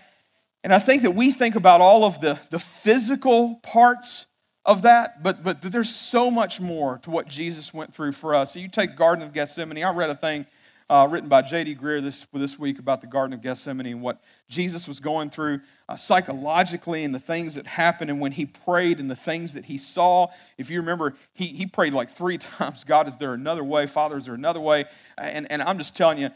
and 0.63 0.73
I 0.73 0.79
think 0.79 1.03
that 1.03 1.11
we 1.11 1.31
think 1.31 1.55
about 1.55 1.81
all 1.81 2.03
of 2.03 2.19
the, 2.21 2.39
the 2.49 2.59
physical 2.59 3.55
parts 3.63 4.27
of 4.65 4.83
that, 4.83 5.23
but, 5.23 5.43
but 5.43 5.61
there's 5.61 5.93
so 5.93 6.29
much 6.29 6.61
more 6.61 6.99
to 6.99 7.09
what 7.09 7.27
Jesus 7.27 7.73
went 7.73 7.93
through 7.93 8.11
for 8.11 8.35
us. 8.35 8.53
So 8.53 8.59
you 8.59 8.67
take 8.67 8.95
Garden 8.95 9.23
of 9.23 9.33
Gethsemane. 9.33 9.83
I 9.83 9.91
read 9.91 10.11
a 10.11 10.15
thing 10.15 10.45
uh, 10.89 11.07
written 11.09 11.29
by 11.29 11.41
J.D. 11.41 11.75
Greear 11.75 12.01
this, 12.01 12.27
this 12.33 12.59
week 12.59 12.77
about 12.77 13.01
the 13.01 13.07
Garden 13.07 13.33
of 13.33 13.41
Gethsemane 13.41 13.87
and 13.87 14.01
what 14.01 14.21
Jesus 14.49 14.87
was 14.87 14.99
going 14.99 15.29
through 15.29 15.61
uh, 15.91 15.97
psychologically 15.97 17.03
and 17.03 17.13
the 17.13 17.19
things 17.19 17.55
that 17.55 17.67
happened 17.67 18.09
and 18.09 18.21
when 18.21 18.31
he 18.31 18.45
prayed 18.45 19.01
and 19.01 19.11
the 19.11 19.15
things 19.15 19.55
that 19.55 19.65
he 19.65 19.77
saw. 19.77 20.27
If 20.57 20.69
you 20.69 20.79
remember, 20.79 21.15
he, 21.33 21.47
he 21.47 21.65
prayed 21.65 21.91
like 21.91 22.09
three 22.09 22.37
times 22.37 22.85
God, 22.85 23.09
is 23.09 23.17
there 23.17 23.33
another 23.33 23.63
way? 23.63 23.87
Father, 23.87 24.17
is 24.17 24.25
there 24.25 24.33
another 24.33 24.61
way? 24.61 24.85
And, 25.17 25.51
and 25.51 25.61
I'm 25.61 25.77
just 25.77 25.97
telling 25.97 26.17
you, 26.17 26.29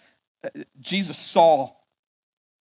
uh, 0.44 0.50
Jesus 0.82 1.18
saw 1.18 1.72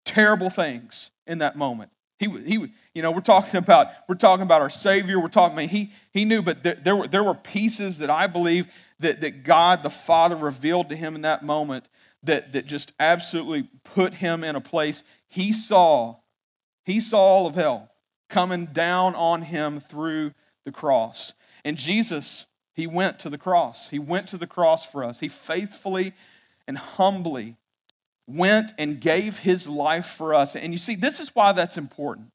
terrible 0.05 0.50
things 0.50 1.11
in 1.26 1.38
that 1.38 1.56
moment. 1.56 1.91
He, 2.20 2.29
he, 2.29 2.73
you 2.94 3.02
know, 3.02 3.11
we're 3.11 3.23
talking 3.23 3.56
about 3.58 3.88
we're 4.08 4.14
talking 4.14 4.44
about 4.44 4.62
our 4.62 4.70
Savior. 4.70 5.19
We're 5.19 5.29
talking. 5.29 5.58
I 5.58 5.62
mean, 5.62 5.69
he 5.69 5.91
he 6.12 6.25
knew, 6.25 6.43
but 6.43 6.62
there, 6.62 6.76
there 6.76 6.94
were 6.94 7.08
there 7.08 7.25
were 7.25 7.35
pieces 7.35 7.99
that 7.99 8.08
I 8.08 8.29
believe 8.29 8.73
that 9.00 9.20
that 9.23 9.43
God 9.43 9.82
the 9.82 9.91
Father 9.91 10.37
revealed 10.37 10.91
to 10.91 10.96
him 10.96 11.17
in 11.17 11.23
that 11.23 11.43
moment 11.43 11.87
that 12.23 12.52
that 12.52 12.67
just 12.67 12.93
absolutely 13.00 13.69
put 13.82 14.14
him 14.14 14.44
in 14.44 14.55
a 14.55 14.61
place 14.61 15.03
he 15.27 15.53
saw. 15.53 16.15
He 16.84 17.00
saw 17.00 17.19
all 17.19 17.46
of 17.46 17.55
hell 17.55 17.91
coming 18.29 18.67
down 18.67 19.14
on 19.14 19.43
him 19.43 19.81
through 19.81 20.32
the 20.64 20.72
cross. 20.72 21.32
And 21.64 21.76
Jesus, 21.76 22.46
he 22.74 22.86
went 22.86 23.19
to 23.20 23.31
the 23.31 23.38
cross. 23.38 23.88
He 23.88 23.98
went 23.98 24.29
to 24.29 24.38
the 24.38 24.46
cross 24.46 24.84
for 24.84 25.05
us. 25.05 25.20
He 25.20 25.29
faithfully 25.29 26.12
and 26.67 26.76
humbly 26.76 27.56
went 28.26 28.72
and 28.79 29.00
gave 29.00 29.38
his 29.38 29.69
life 29.69 30.06
for 30.06 30.34
us. 30.34 30.56
And 30.56 30.72
you 30.72 30.79
see, 30.79 30.94
this 30.94 31.20
is 31.20 31.34
why 31.34 31.53
that's 31.53 31.76
important. 31.76 32.31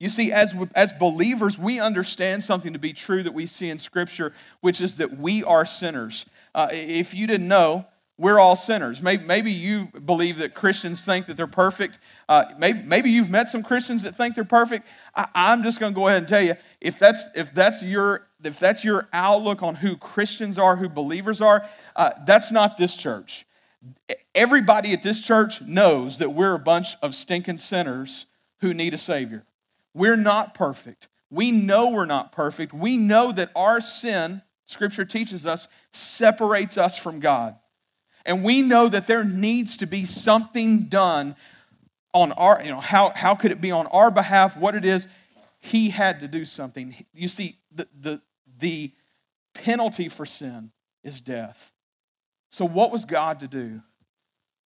You 0.00 0.08
see, 0.08 0.32
as, 0.32 0.54
as 0.74 0.92
believers, 0.92 1.58
we 1.58 1.80
understand 1.80 2.42
something 2.42 2.72
to 2.72 2.78
be 2.78 2.92
true 2.92 3.22
that 3.22 3.32
we 3.32 3.46
see 3.46 3.70
in 3.70 3.78
Scripture, 3.78 4.32
which 4.60 4.80
is 4.80 4.96
that 4.96 5.18
we 5.18 5.44
are 5.44 5.64
sinners. 5.64 6.26
Uh, 6.54 6.68
if 6.72 7.14
you 7.14 7.26
didn't 7.26 7.48
know, 7.48 7.86
we're 8.16 8.38
all 8.38 8.54
sinners. 8.54 9.02
Maybe, 9.02 9.24
maybe 9.24 9.50
you 9.50 9.88
believe 10.04 10.38
that 10.38 10.54
Christians 10.54 11.04
think 11.04 11.26
that 11.26 11.36
they're 11.36 11.46
perfect. 11.46 11.98
Uh, 12.28 12.44
maybe, 12.58 12.82
maybe 12.84 13.10
you've 13.10 13.30
met 13.30 13.48
some 13.48 13.62
Christians 13.62 14.04
that 14.04 14.14
think 14.14 14.34
they're 14.34 14.44
perfect. 14.44 14.86
I, 15.16 15.26
I'm 15.34 15.62
just 15.62 15.80
going 15.80 15.92
to 15.92 15.96
go 15.96 16.06
ahead 16.06 16.18
and 16.18 16.28
tell 16.28 16.42
you 16.42 16.54
if 16.80 16.98
that's, 16.98 17.30
if, 17.34 17.52
that's 17.52 17.82
your, 17.82 18.28
if 18.44 18.60
that's 18.60 18.84
your 18.84 19.08
outlook 19.12 19.62
on 19.62 19.74
who 19.74 19.96
Christians 19.96 20.58
are, 20.58 20.76
who 20.76 20.88
believers 20.88 21.40
are, 21.40 21.68
uh, 21.96 22.12
that's 22.24 22.52
not 22.52 22.76
this 22.76 22.96
church 22.96 23.46
everybody 24.34 24.92
at 24.92 25.02
this 25.02 25.22
church 25.22 25.60
knows 25.62 26.18
that 26.18 26.30
we're 26.30 26.54
a 26.54 26.58
bunch 26.58 26.96
of 27.02 27.14
stinking 27.14 27.58
sinners 27.58 28.26
who 28.60 28.74
need 28.74 28.94
a 28.94 28.98
Savior. 28.98 29.44
We're 29.94 30.16
not 30.16 30.54
perfect. 30.54 31.08
We 31.30 31.50
know 31.50 31.90
we're 31.90 32.06
not 32.06 32.32
perfect. 32.32 32.72
We 32.72 32.96
know 32.96 33.32
that 33.32 33.50
our 33.54 33.80
sin, 33.80 34.42
Scripture 34.66 35.04
teaches 35.04 35.46
us, 35.46 35.68
separates 35.92 36.78
us 36.78 36.98
from 36.98 37.20
God. 37.20 37.56
And 38.26 38.42
we 38.42 38.62
know 38.62 38.88
that 38.88 39.06
there 39.06 39.24
needs 39.24 39.78
to 39.78 39.86
be 39.86 40.04
something 40.04 40.84
done 40.84 41.36
on 42.14 42.32
our, 42.32 42.62
you 42.62 42.70
know, 42.70 42.80
how, 42.80 43.10
how 43.10 43.34
could 43.34 43.50
it 43.50 43.60
be 43.60 43.72
on 43.72 43.86
our 43.88 44.10
behalf, 44.10 44.56
what 44.56 44.74
it 44.74 44.84
is. 44.84 45.08
He 45.60 45.90
had 45.90 46.20
to 46.20 46.28
do 46.28 46.44
something. 46.44 46.94
You 47.12 47.28
see, 47.28 47.58
the, 47.74 47.88
the, 47.98 48.22
the 48.58 48.92
penalty 49.52 50.08
for 50.08 50.24
sin 50.24 50.70
is 51.02 51.20
death. 51.20 51.72
So, 52.50 52.64
what 52.64 52.92
was 52.92 53.04
God 53.04 53.40
to 53.40 53.48
do? 53.48 53.82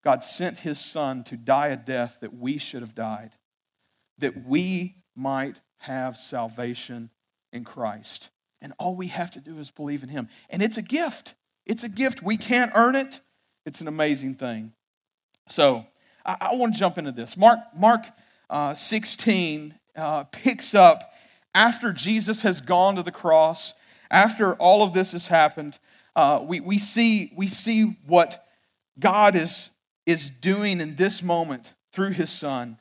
God 0.04 0.24
sent 0.24 0.60
his 0.60 0.80
son 0.80 1.24
to 1.26 1.38
die 1.38 1.68
a 1.68 1.78
death 1.78 2.20
that 2.22 2.34
we 2.34 2.58
should 2.58 2.82
have 2.82 2.96
died, 2.96 3.32
that 4.18 4.46
we 4.46 4.96
might 5.16 5.60
have 5.80 6.18
salvation 6.18 7.10
in 7.54 7.64
Christ. 7.64 8.30
And 8.62 8.74
all 8.80 8.96
we 8.96 9.08
have 9.08 9.32
to 9.32 9.40
do 9.40 9.58
is 9.58 9.72
believe 9.72 10.04
in 10.04 10.10
him. 10.10 10.28
And 10.50 10.62
it's 10.62 10.78
a 10.78 10.82
gift. 10.82 11.36
It's 11.66 11.84
a 11.84 11.90
gift. 11.90 12.24
We 12.24 12.38
can't 12.38 12.72
earn 12.76 12.96
it. 12.96 13.22
It's 13.68 13.82
an 13.82 13.90
amazing 13.90 14.36
thing. 14.36 14.72
So 15.50 15.86
I, 16.26 16.38
I 16.40 16.56
want 16.56 16.74
to 16.74 16.80
jump 16.80 16.98
into 16.98 17.12
this. 17.12 17.36
Mark, 17.36 17.60
Mark 17.76 18.06
uh, 18.50 18.74
16 18.74 19.76
uh, 19.98 20.24
picks 20.24 20.74
up 20.74 21.14
after 21.54 21.92
Jesus 21.92 22.44
has 22.44 22.62
gone 22.62 22.96
to 22.96 23.04
the 23.04 23.12
cross, 23.12 23.74
after 24.10 24.54
all 24.54 24.84
of 24.84 24.94
this 24.94 25.12
has 25.12 25.28
happened. 25.28 25.78
Uh, 26.16 26.40
we, 26.48 26.62
we, 26.62 26.78
see, 26.78 27.34
we 27.36 27.48
see 27.48 27.98
what 28.06 28.42
God 28.98 29.36
is, 29.36 29.72
is 30.06 30.30
doing 30.30 30.80
in 30.80 30.96
this 30.96 31.22
moment 31.22 31.74
through 31.92 32.12
his 32.12 32.30
son. 32.30 32.80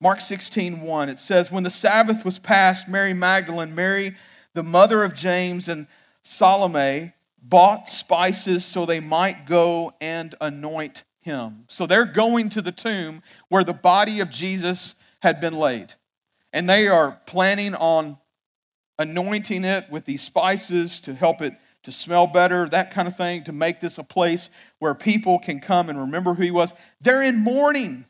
Mark 0.00 0.20
16, 0.20 0.80
1, 0.80 1.08
it 1.08 1.20
says, 1.20 1.52
When 1.52 1.62
the 1.62 1.70
Sabbath 1.70 2.24
was 2.24 2.40
past, 2.40 2.88
Mary 2.88 3.12
Magdalene, 3.12 3.76
Mary, 3.76 4.16
the 4.54 4.64
mother 4.64 5.04
of 5.04 5.14
James, 5.14 5.68
and 5.68 5.86
Salome 6.22 7.12
bought 7.42 7.88
spices 7.88 8.64
so 8.64 8.86
they 8.86 9.00
might 9.00 9.46
go 9.46 9.92
and 10.00 10.34
anoint 10.40 11.04
him. 11.20 11.64
So 11.68 11.86
they're 11.86 12.04
going 12.04 12.48
to 12.50 12.62
the 12.62 12.72
tomb 12.72 13.22
where 13.48 13.64
the 13.64 13.72
body 13.72 14.20
of 14.20 14.30
Jesus 14.30 14.94
had 15.22 15.40
been 15.40 15.54
laid. 15.54 15.94
And 16.52 16.68
they 16.68 16.88
are 16.88 17.20
planning 17.26 17.74
on 17.74 18.18
anointing 18.98 19.64
it 19.64 19.90
with 19.90 20.04
these 20.04 20.22
spices 20.22 21.00
to 21.00 21.14
help 21.14 21.40
it 21.40 21.54
to 21.84 21.92
smell 21.92 22.26
better, 22.26 22.68
that 22.68 22.90
kind 22.90 23.08
of 23.08 23.16
thing, 23.16 23.44
to 23.44 23.52
make 23.52 23.80
this 23.80 23.98
a 23.98 24.04
place 24.04 24.50
where 24.78 24.94
people 24.94 25.38
can 25.38 25.60
come 25.60 25.88
and 25.88 25.98
remember 25.98 26.34
who 26.34 26.42
he 26.42 26.50
was. 26.50 26.74
They're 27.00 27.22
in 27.22 27.38
mourning. 27.38 28.04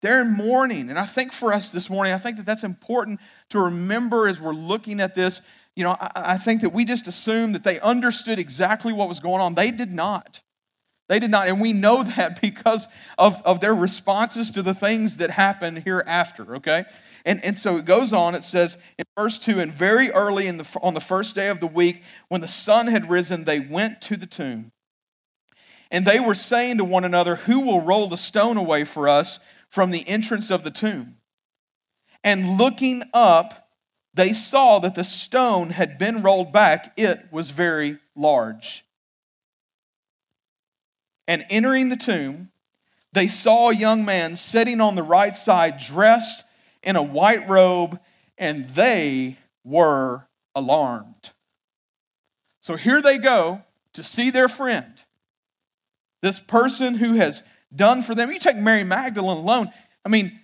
They're 0.00 0.22
in 0.22 0.34
mourning. 0.34 0.88
And 0.88 0.98
I 0.98 1.04
think 1.04 1.32
for 1.32 1.52
us 1.52 1.70
this 1.70 1.90
morning, 1.90 2.12
I 2.12 2.18
think 2.18 2.38
that 2.38 2.46
that's 2.46 2.64
important 2.64 3.20
to 3.50 3.60
remember 3.60 4.26
as 4.26 4.40
we're 4.40 4.54
looking 4.54 5.00
at 5.00 5.14
this. 5.14 5.42
You 5.76 5.84
know, 5.84 5.96
I, 5.98 6.10
I 6.14 6.38
think 6.38 6.60
that 6.62 6.70
we 6.70 6.84
just 6.84 7.08
assume 7.08 7.52
that 7.52 7.64
they 7.64 7.80
understood 7.80 8.38
exactly 8.38 8.92
what 8.92 9.08
was 9.08 9.20
going 9.20 9.40
on. 9.40 9.54
They 9.54 9.70
did 9.70 9.90
not. 9.90 10.42
They 11.08 11.18
did 11.18 11.30
not. 11.30 11.48
And 11.48 11.60
we 11.60 11.72
know 11.72 12.02
that 12.16 12.40
because 12.40 12.88
of, 13.18 13.42
of 13.44 13.60
their 13.60 13.74
responses 13.74 14.50
to 14.52 14.62
the 14.62 14.74
things 14.74 15.18
that 15.18 15.30
happen 15.30 15.76
hereafter, 15.76 16.56
okay? 16.56 16.84
And, 17.24 17.44
and 17.44 17.58
so 17.58 17.76
it 17.76 17.84
goes 17.84 18.12
on, 18.12 18.34
it 18.34 18.44
says 18.44 18.78
in 18.98 19.04
verse 19.16 19.38
2 19.38 19.60
And 19.60 19.72
very 19.72 20.10
early 20.10 20.46
in 20.46 20.56
the, 20.56 20.78
on 20.82 20.94
the 20.94 21.00
first 21.00 21.34
day 21.34 21.48
of 21.48 21.60
the 21.60 21.66
week, 21.66 22.02
when 22.28 22.40
the 22.40 22.48
sun 22.48 22.86
had 22.86 23.10
risen, 23.10 23.44
they 23.44 23.60
went 23.60 24.00
to 24.02 24.16
the 24.16 24.26
tomb. 24.26 24.72
And 25.90 26.06
they 26.06 26.18
were 26.18 26.34
saying 26.34 26.78
to 26.78 26.84
one 26.84 27.04
another, 27.04 27.36
Who 27.36 27.60
will 27.60 27.82
roll 27.82 28.08
the 28.08 28.16
stone 28.16 28.56
away 28.56 28.84
for 28.84 29.08
us 29.08 29.38
from 29.68 29.90
the 29.90 30.06
entrance 30.08 30.50
of 30.50 30.64
the 30.64 30.70
tomb. 30.70 31.16
And 32.24 32.56
looking 32.56 33.02
up, 33.12 33.61
they 34.14 34.32
saw 34.32 34.78
that 34.80 34.94
the 34.94 35.04
stone 35.04 35.70
had 35.70 35.98
been 35.98 36.22
rolled 36.22 36.52
back. 36.52 36.92
It 36.96 37.28
was 37.30 37.50
very 37.50 37.98
large. 38.14 38.84
And 41.26 41.44
entering 41.48 41.88
the 41.88 41.96
tomb, 41.96 42.50
they 43.12 43.28
saw 43.28 43.70
a 43.70 43.74
young 43.74 44.04
man 44.04 44.36
sitting 44.36 44.80
on 44.80 44.94
the 44.94 45.02
right 45.02 45.34
side, 45.36 45.78
dressed 45.78 46.44
in 46.82 46.96
a 46.96 47.02
white 47.02 47.48
robe, 47.48 47.98
and 48.36 48.68
they 48.70 49.38
were 49.64 50.26
alarmed. 50.54 51.30
So 52.60 52.76
here 52.76 53.00
they 53.00 53.18
go 53.18 53.62
to 53.94 54.02
see 54.02 54.30
their 54.30 54.48
friend, 54.48 54.92
this 56.22 56.38
person 56.38 56.94
who 56.94 57.14
has 57.14 57.42
done 57.74 58.02
for 58.02 58.14
them. 58.14 58.30
You 58.30 58.38
take 58.38 58.56
Mary 58.56 58.84
Magdalene 58.84 59.38
alone. 59.38 59.70
I 60.04 60.08
mean, 60.08 60.38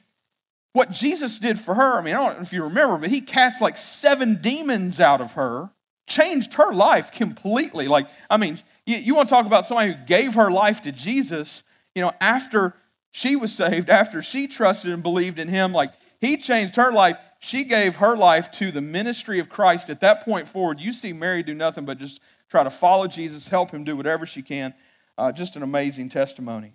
what 0.73 0.91
Jesus 0.91 1.39
did 1.39 1.59
for 1.59 1.75
her, 1.75 1.99
I 1.99 2.03
mean, 2.03 2.15
I 2.15 2.19
don't 2.19 2.37
know 2.37 2.43
if 2.43 2.53
you 2.53 2.65
remember, 2.65 2.99
but 2.99 3.11
he 3.11 3.21
cast 3.21 3.61
like 3.61 3.77
seven 3.77 4.41
demons 4.41 5.01
out 5.01 5.21
of 5.21 5.33
her, 5.33 5.71
changed 6.07 6.55
her 6.55 6.73
life 6.73 7.13
completely. 7.13 7.89
Like, 7.89 8.09
I 8.29 8.37
mean, 8.37 8.59
you, 8.87 8.97
you 8.97 9.15
want 9.15 9.29
to 9.29 9.35
talk 9.35 9.47
about 9.47 9.67
somebody 9.67 9.93
who 9.93 10.05
gave 10.07 10.35
her 10.35 10.51
life 10.51 10.83
to 10.83 10.93
Jesus, 10.93 11.63
you 11.95 12.03
know, 12.03 12.13
after 12.21 12.75
she 13.11 13.37
was 13.37 13.53
saved, 13.53 13.89
after 13.89 14.23
she 14.23 14.47
trusted 14.47 14.93
and 14.93 15.03
believed 15.03 15.39
in 15.39 15.49
him, 15.49 15.73
like, 15.73 15.93
he 16.21 16.37
changed 16.37 16.77
her 16.77 16.93
life. 16.93 17.17
She 17.41 17.65
gave 17.65 17.97
her 17.97 18.17
life 18.17 18.51
to 18.53 18.71
the 18.73 18.81
ministry 18.81 19.39
of 19.39 19.49
Christ. 19.49 19.89
At 19.89 20.01
that 20.01 20.25
point 20.25 20.49
forward, 20.49 20.81
you 20.81 20.93
see 20.93 21.13
Mary 21.13 21.43
do 21.43 21.55
nothing 21.55 21.85
but 21.85 21.99
just 21.99 22.23
try 22.49 22.65
to 22.65 22.71
follow 22.71 23.07
Jesus, 23.07 23.49
help 23.49 23.71
him 23.71 23.85
do 23.85 23.97
whatever 23.97 24.27
she 24.27 24.43
can. 24.43 24.75
Uh, 25.17 25.33
just 25.33 25.57
an 25.57 25.63
amazing 25.63 26.09
testimony. 26.09 26.75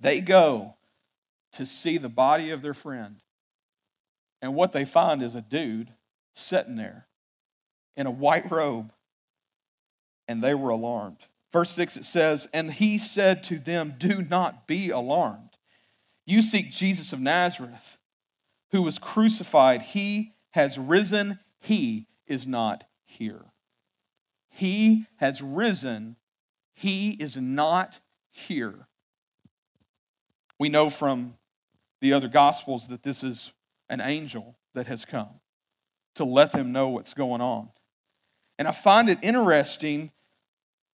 They 0.00 0.20
go 0.20 0.75
to 1.56 1.66
see 1.66 1.98
the 1.98 2.08
body 2.08 2.50
of 2.50 2.62
their 2.62 2.74
friend. 2.74 3.16
And 4.42 4.54
what 4.54 4.72
they 4.72 4.84
find 4.84 5.22
is 5.22 5.34
a 5.34 5.40
dude 5.40 5.92
sitting 6.34 6.76
there 6.76 7.06
in 7.96 8.06
a 8.06 8.10
white 8.10 8.50
robe. 8.50 8.92
And 10.28 10.42
they 10.42 10.54
were 10.54 10.70
alarmed. 10.70 11.18
Verse 11.52 11.70
6 11.70 11.96
it 11.96 12.04
says, 12.04 12.48
And 12.52 12.72
he 12.72 12.98
said 12.98 13.42
to 13.44 13.58
them, 13.58 13.94
Do 13.96 14.22
not 14.22 14.66
be 14.66 14.90
alarmed. 14.90 15.50
You 16.26 16.42
seek 16.42 16.70
Jesus 16.70 17.12
of 17.12 17.20
Nazareth, 17.20 17.98
who 18.72 18.82
was 18.82 18.98
crucified. 18.98 19.82
He 19.82 20.32
has 20.50 20.78
risen. 20.78 21.38
He 21.60 22.08
is 22.26 22.46
not 22.46 22.84
here. 23.04 23.44
He 24.50 25.06
has 25.16 25.40
risen. 25.40 26.16
He 26.74 27.10
is 27.12 27.36
not 27.36 28.00
here. 28.30 28.88
We 30.58 30.68
know 30.68 30.90
from 30.90 31.34
the 32.00 32.12
other 32.12 32.28
Gospels 32.28 32.88
that 32.88 33.02
this 33.02 33.22
is 33.22 33.52
an 33.88 34.00
angel 34.00 34.56
that 34.74 34.86
has 34.86 35.04
come 35.04 35.40
to 36.16 36.24
let 36.24 36.52
them 36.52 36.72
know 36.72 36.88
what's 36.88 37.14
going 37.14 37.40
on. 37.40 37.68
And 38.58 38.66
I 38.66 38.72
find 38.72 39.08
it 39.08 39.18
interesting 39.22 40.10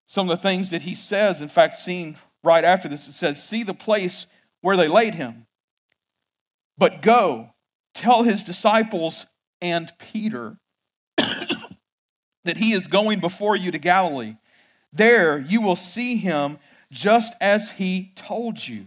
some 0.07 0.29
of 0.29 0.37
the 0.37 0.43
things 0.43 0.71
that 0.71 0.83
he 0.83 0.95
says. 0.95 1.41
In 1.41 1.49
fact, 1.49 1.75
seen 1.75 2.17
right 2.43 2.65
after 2.65 2.89
this, 2.89 3.09
it 3.09 3.13
says, 3.13 3.43
See 3.43 3.63
the 3.63 3.75
place 3.75 4.27
where 4.61 4.77
they 4.77 4.89
laid 4.89 5.15
him. 5.15 5.47
But 6.77 7.03
go, 7.03 7.51
tell 7.95 8.23
his 8.23 8.45
disciples 8.45 9.27
and 9.61 9.93
Peter 9.99 10.59
that 11.17 12.57
he 12.57 12.73
is 12.73 12.89
going 12.89 13.21
before 13.21 13.57
you 13.57 13.71
to 13.71 13.79
Galilee. 13.79 14.37
There 14.93 15.39
you 15.39 15.61
will 15.61 15.77
see 15.77 16.17
him 16.17 16.59
just 16.91 17.35
as 17.41 17.73
he 17.73 18.13
told 18.15 18.67
you. 18.67 18.87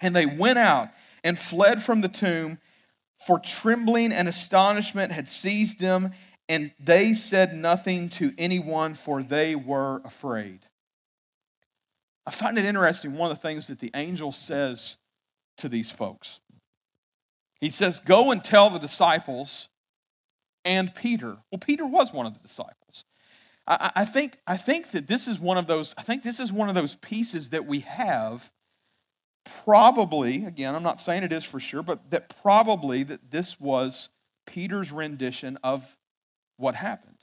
And 0.00 0.14
they 0.14 0.26
went 0.26 0.58
out 0.58 0.90
and 1.24 1.38
fled 1.38 1.82
from 1.82 2.00
the 2.00 2.08
tomb, 2.08 2.58
for 3.26 3.38
trembling 3.38 4.12
and 4.12 4.28
astonishment 4.28 5.12
had 5.12 5.28
seized 5.28 5.80
them, 5.80 6.12
and 6.48 6.72
they 6.80 7.14
said 7.14 7.54
nothing 7.54 8.08
to 8.08 8.32
anyone, 8.38 8.94
for 8.94 9.22
they 9.22 9.54
were 9.54 10.00
afraid. 10.04 10.60
I 12.26 12.30
find 12.30 12.58
it 12.58 12.64
interesting, 12.64 13.16
one 13.16 13.30
of 13.30 13.36
the 13.36 13.42
things 13.42 13.66
that 13.68 13.78
the 13.78 13.90
angel 13.94 14.32
says 14.32 14.96
to 15.58 15.68
these 15.68 15.90
folks. 15.90 16.40
He 17.60 17.70
says, 17.70 18.00
Go 18.00 18.30
and 18.30 18.42
tell 18.42 18.70
the 18.70 18.78
disciples 18.78 19.68
and 20.64 20.94
Peter. 20.94 21.36
Well, 21.50 21.58
Peter 21.58 21.86
was 21.86 22.12
one 22.12 22.26
of 22.26 22.34
the 22.34 22.40
disciples. 22.40 23.04
I, 23.66 24.04
think, 24.04 24.36
I 24.48 24.56
think 24.56 24.90
that 24.92 25.06
this 25.06 25.28
is 25.28 25.38
one 25.38 25.56
of 25.56 25.68
those, 25.68 25.94
I 25.96 26.02
think 26.02 26.24
this 26.24 26.40
is 26.40 26.52
one 26.52 26.68
of 26.68 26.74
those 26.74 26.96
pieces 26.96 27.50
that 27.50 27.66
we 27.66 27.80
have 27.80 28.50
probably, 29.64 30.44
again, 30.44 30.74
I'm 30.74 30.82
not 30.82 31.00
saying 31.00 31.22
it 31.22 31.32
is 31.32 31.44
for 31.44 31.60
sure, 31.60 31.82
but 31.82 32.10
that 32.10 32.34
probably 32.42 33.02
that 33.04 33.30
this 33.30 33.60
was 33.60 34.08
Peter's 34.46 34.92
rendition 34.92 35.58
of 35.62 35.96
what 36.56 36.74
happened. 36.74 37.18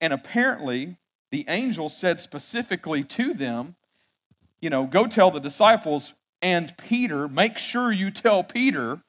And 0.00 0.12
apparently, 0.12 0.96
the 1.30 1.44
angel 1.48 1.88
said 1.88 2.20
specifically 2.20 3.02
to 3.04 3.34
them, 3.34 3.76
you 4.60 4.70
know, 4.70 4.86
go 4.86 5.06
tell 5.06 5.30
the 5.30 5.40
disciples 5.40 6.12
and 6.40 6.76
Peter, 6.76 7.28
make 7.28 7.56
sure 7.58 7.92
you 7.92 8.10
tell 8.10 8.42
Peter. 8.42 9.00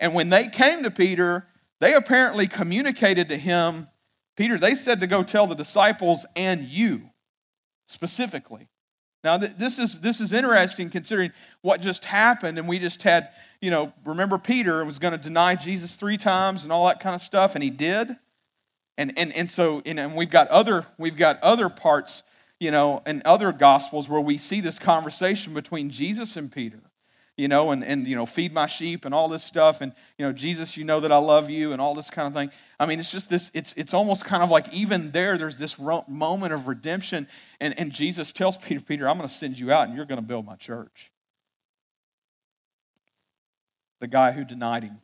And 0.00 0.14
when 0.14 0.30
they 0.30 0.48
came 0.48 0.82
to 0.82 0.90
Peter, 0.90 1.46
they 1.80 1.94
apparently 1.94 2.46
communicated 2.48 3.28
to 3.28 3.36
him, 3.36 3.88
Peter, 4.36 4.58
they 4.58 4.74
said 4.74 5.00
to 5.00 5.06
go 5.06 5.22
tell 5.22 5.46
the 5.46 5.54
disciples 5.54 6.24
and 6.34 6.62
you 6.62 7.10
specifically. 7.86 8.68
Now, 9.24 9.36
this 9.36 9.78
is, 9.78 10.00
this 10.00 10.20
is 10.20 10.32
interesting 10.32 10.90
considering 10.90 11.32
what 11.60 11.80
just 11.80 12.04
happened, 12.04 12.58
and 12.58 12.68
we 12.68 12.78
just 12.80 13.02
had, 13.02 13.28
you 13.60 13.70
know, 13.70 13.92
remember 14.04 14.36
Peter 14.36 14.84
was 14.84 14.98
going 14.98 15.12
to 15.12 15.18
deny 15.18 15.54
Jesus 15.54 15.94
three 15.94 16.16
times 16.16 16.64
and 16.64 16.72
all 16.72 16.88
that 16.88 16.98
kind 16.98 17.14
of 17.14 17.22
stuff, 17.22 17.54
and 17.54 17.62
he 17.62 17.70
did. 17.70 18.16
And, 18.98 19.16
and, 19.16 19.32
and 19.32 19.48
so, 19.48 19.80
and 19.86 20.16
we've 20.16 20.30
got 20.30 20.48
other, 20.48 20.84
we've 20.98 21.16
got 21.16 21.40
other 21.42 21.68
parts, 21.68 22.24
you 22.58 22.70
know, 22.70 23.02
in 23.06 23.22
other 23.24 23.52
gospels 23.52 24.08
where 24.08 24.20
we 24.20 24.38
see 24.38 24.60
this 24.60 24.78
conversation 24.78 25.54
between 25.54 25.88
Jesus 25.90 26.36
and 26.36 26.50
Peter 26.50 26.80
you 27.36 27.48
know, 27.48 27.70
and, 27.70 27.82
and, 27.84 28.06
you 28.06 28.14
know, 28.14 28.26
feed 28.26 28.52
my 28.52 28.66
sheep 28.66 29.04
and 29.04 29.14
all 29.14 29.28
this 29.28 29.42
stuff. 29.42 29.80
And, 29.80 29.92
you 30.18 30.26
know, 30.26 30.32
Jesus, 30.32 30.76
you 30.76 30.84
know 30.84 31.00
that 31.00 31.10
I 31.10 31.16
love 31.16 31.48
you 31.48 31.72
and 31.72 31.80
all 31.80 31.94
this 31.94 32.10
kind 32.10 32.28
of 32.28 32.34
thing. 32.34 32.50
I 32.78 32.86
mean, 32.86 32.98
it's 32.98 33.10
just 33.10 33.30
this, 33.30 33.50
it's, 33.54 33.72
it's 33.74 33.94
almost 33.94 34.24
kind 34.24 34.42
of 34.42 34.50
like 34.50 34.72
even 34.72 35.10
there, 35.12 35.38
there's 35.38 35.58
this 35.58 35.78
moment 35.78 36.52
of 36.52 36.66
redemption. 36.66 37.26
And, 37.60 37.78
and 37.78 37.90
Jesus 37.90 38.32
tells 38.32 38.56
Peter, 38.56 38.80
Peter, 38.80 39.08
I'm 39.08 39.16
going 39.16 39.28
to 39.28 39.34
send 39.34 39.58
you 39.58 39.72
out 39.72 39.88
and 39.88 39.96
you're 39.96 40.06
going 40.06 40.20
to 40.20 40.26
build 40.26 40.44
my 40.44 40.56
church. 40.56 41.10
The 44.00 44.08
guy 44.08 44.32
who 44.32 44.44
denied 44.44 44.84
him. 44.84 44.98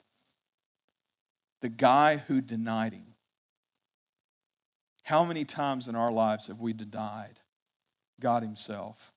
The 1.63 1.69
guy 1.69 2.19
who 2.19 2.41
denied 2.41 2.93
him. 2.93 3.15
How 5.09 5.25
many 5.25 5.47
times 5.47 5.89
in 5.89 5.95
our 5.95 6.13
lives 6.13 6.49
have 6.49 6.61
we 6.61 6.75
denied 6.75 7.41
God 8.21 8.43
Himself? 8.43 9.11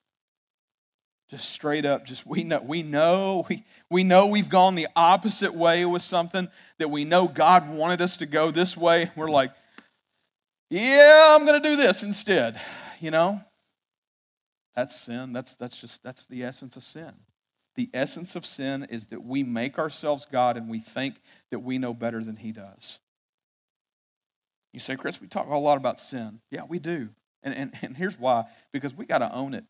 Just 1.32 1.50
straight 1.50 1.86
up 1.86 2.06
just 2.06 2.28
we 2.28 2.44
know 2.44 2.62
we 2.62 2.84
know 2.84 3.46
we, 3.50 3.64
we 3.90 4.04
know 4.04 4.28
we've 4.28 4.50
gone 4.50 4.76
the 4.76 4.88
opposite 4.96 5.54
way 5.54 5.86
with 5.86 6.02
something 6.02 6.48
that 6.78 6.90
we 6.90 7.06
know 7.06 7.28
god 7.28 7.70
wanted 7.70 8.02
us 8.02 8.18
to 8.18 8.26
go 8.26 8.52
this 8.52 8.78
way. 8.78 9.10
We're 9.16 9.32
like 9.32 9.52
yeah 10.70 11.36
i'm 11.36 11.46
going 11.46 11.62
to 11.62 11.70
do 11.70 11.76
this 11.76 12.04
instead 12.04 12.60
you 13.02 13.12
know? 13.12 13.42
That's 14.76 14.96
sin. 14.96 15.34
That's 15.34 15.58
that's 15.58 15.82
just 15.82 16.02
that's 16.02 16.28
the 16.28 16.44
essence 16.44 16.78
of 16.78 16.84
sin. 16.84 17.12
The 17.76 17.90
essence 17.94 18.36
of 18.36 18.46
sin 18.46 18.86
is 18.90 19.08
that 19.08 19.24
we 19.24 19.44
make 19.44 19.78
ourselves 19.78 20.26
god 20.32 20.56
and 20.56 20.70
we 20.70 20.80
think 20.80 21.16
that 21.50 21.60
we 21.60 21.78
know 21.78 21.94
better 21.94 22.24
than 22.24 22.38
he 22.38 22.54
does. 22.54 23.00
You 24.72 24.80
say 24.80 24.96
chris 24.96 25.20
we 25.20 25.28
talk 25.28 25.48
a 25.48 25.58
lot 25.58 25.78
about 25.78 26.00
sin. 26.00 26.40
Yeah 26.52 26.64
we 26.70 26.80
do. 26.80 27.10
And, 27.44 27.56
and, 27.56 27.74
and 27.82 27.98
here's 27.98 28.18
why. 28.18 28.46
Because 28.72 28.96
we 28.96 29.06
got 29.06 29.18
to 29.18 29.34
own 29.34 29.56
it 29.56 29.66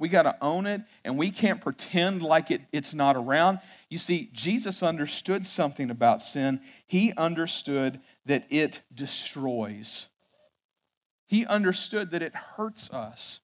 we 0.00 0.08
got 0.08 0.22
to 0.22 0.34
own 0.40 0.64
it, 0.64 0.80
and 1.04 1.18
we 1.18 1.30
can't 1.30 1.60
pretend 1.60 2.22
like 2.22 2.50
it, 2.50 2.62
it's 2.72 2.94
not 2.94 3.16
around. 3.16 3.60
You 3.90 3.98
see, 3.98 4.30
Jesus 4.32 4.82
understood 4.82 5.44
something 5.44 5.90
about 5.90 6.22
sin. 6.22 6.60
He 6.86 7.12
understood 7.18 8.00
that 8.24 8.46
it 8.48 8.80
destroys, 8.92 10.08
He 11.26 11.46
understood 11.46 12.12
that 12.12 12.22
it 12.22 12.34
hurts 12.34 12.90
us. 12.90 13.40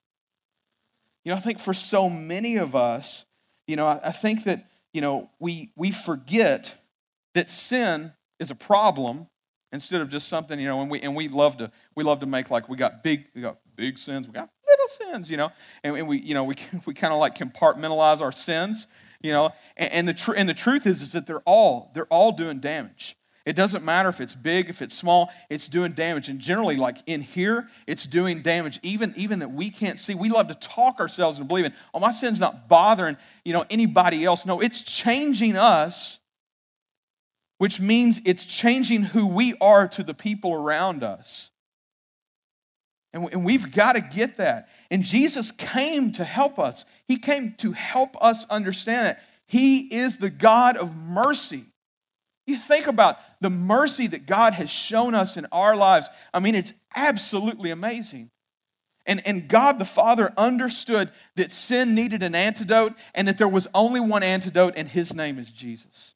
You 1.25 1.33
know, 1.33 1.37
I 1.37 1.41
think 1.41 1.59
for 1.59 1.75
so 1.75 2.09
many 2.09 2.57
of 2.57 2.75
us, 2.75 3.27
you 3.67 3.77
know, 3.77 3.87
I, 3.87 4.01
I 4.05 4.13
think 4.13 4.45
that, 4.45 4.67
you 4.93 5.01
know, 5.01 5.29
we, 5.39 5.71
we 5.77 5.91
forget 5.91 6.77
that 7.35 7.51
sin 7.51 8.13
is 8.39 8.51
a 8.51 8.55
problem 8.55 9.27
instead 9.77 10.01
of 10.01 10.09
just 10.09 10.29
something, 10.29 10.59
you 10.59 10.67
know, 10.67 10.81
and 10.81 10.91
we, 10.91 11.01
and 11.03 11.15
we 11.15 11.29
love 11.29 11.59
to, 11.59 11.71
we 11.95 12.03
love 12.03 12.21
to 12.21 12.27
make 12.27 12.51
like 12.51 12.69
we 12.69 12.77
got 12.77 13.05
big, 13.05 13.27
we 13.35 13.43
got 13.43 13.59
big 13.77 13.99
sins, 13.99 14.27
we 14.27 14.33
got 14.33 14.49
little 14.67 14.89
sins, 14.89 15.31
you 15.31 15.37
know, 15.37 15.53
and, 15.85 15.97
and 15.97 16.09
we, 16.09 16.19
you 16.19 16.35
know, 16.35 16.45
we, 16.45 16.57
we 16.87 16.95
kind 16.95 17.13
of 17.13 17.21
like 17.21 17.37
compartmentalize 17.37 18.21
our 18.21 18.33
sins, 18.33 18.87
you 19.23 19.33
know, 19.33 19.53
and, 19.77 19.93
and 19.93 20.09
the, 20.09 20.15
tr- 20.15 20.35
and 20.35 20.49
the 20.49 20.55
truth 20.55 20.87
is, 20.87 21.03
is 21.03 21.13
that 21.13 21.27
they're 21.27 21.43
all, 21.45 21.91
they're 21.95 22.07
all 22.07 22.33
doing 22.33 22.59
damage. 22.59 23.17
It 23.45 23.55
doesn't 23.55 23.85
matter 23.85 24.09
if 24.09 24.21
it's 24.21 24.35
big, 24.35 24.69
if 24.69 24.83
it's 24.83 24.95
small, 24.95 25.31
it's 25.49 25.69
doing 25.69 25.93
damage. 25.93 26.29
And 26.29 26.41
generally, 26.41 26.75
like 26.75 26.97
in 27.07 27.21
here, 27.21 27.69
it's 27.87 28.05
doing 28.05 28.43
damage, 28.43 28.81
even, 28.83 29.15
even 29.17 29.39
that 29.39 29.53
we 29.53 29.71
can't 29.71 30.01
see. 30.01 30.17
We 30.17 30.31
love 30.31 30.49
to 30.49 30.55
talk 30.55 30.99
ourselves 30.99 31.39
into 31.39 31.47
believing, 31.47 31.73
oh, 31.95 32.01
my 32.01 32.11
sin's 32.11 32.41
not 32.41 32.69
bothering, 32.69 33.17
you 33.45 33.53
know, 33.53 33.65
anybody 33.71 34.25
else. 34.25 34.47
No, 34.47 34.61
it's 34.61 34.83
changing 34.83 35.57
us, 35.57 36.19
which 37.59 37.81
means 37.81 38.21
it's 38.25 38.47
changing 38.47 39.03
who 39.03 39.27
we 39.27 39.55
are 39.61 39.89
to 39.89 40.03
the 40.03 40.15
people 40.15 40.53
around 40.53 41.03
us. 41.03 41.51
And 43.13 43.47
we've 43.47 43.73
got 43.73 43.93
to 43.93 44.03
get 44.03 44.37
that. 44.37 44.69
And 44.91 45.03
Jesus 45.03 45.51
came 45.51 46.13
to 46.13 46.25
help 46.25 46.59
us. 46.59 46.85
He 47.09 47.17
came 47.17 47.55
to 47.59 47.73
help 47.73 48.23
us 48.23 48.45
understand 48.51 49.07
that 49.07 49.23
He 49.47 49.81
is 49.81 50.19
the 50.19 50.29
God 50.29 50.77
of 50.77 50.95
mercy. 50.95 51.65
You 52.47 52.57
think 52.57 52.87
about 52.87 53.17
the 53.41 53.49
mercy 53.49 54.07
that 54.09 54.27
God 54.27 54.53
has 54.53 54.71
shown 54.71 55.15
us 55.15 55.39
in 55.39 55.47
our 55.51 55.75
lives. 55.75 56.11
I 56.35 56.41
mean, 56.41 56.55
it's 56.55 56.75
absolutely 56.95 57.71
amazing. 57.71 58.31
And, 59.07 59.27
and 59.27 59.49
God 59.49 59.79
the 59.79 59.85
Father 59.87 60.33
understood 60.37 61.11
that 61.37 61.51
sin 61.51 61.95
needed 61.95 62.23
an 62.23 62.35
antidote 62.35 62.93
and 63.15 63.29
that 63.29 63.39
there 63.39 63.49
was 63.49 63.67
only 63.73 64.01
one 64.01 64.25
antidote, 64.25 64.75
and 64.77 64.87
His 64.87 65.15
name 65.15 65.39
is 65.39 65.51
Jesus. 65.51 66.16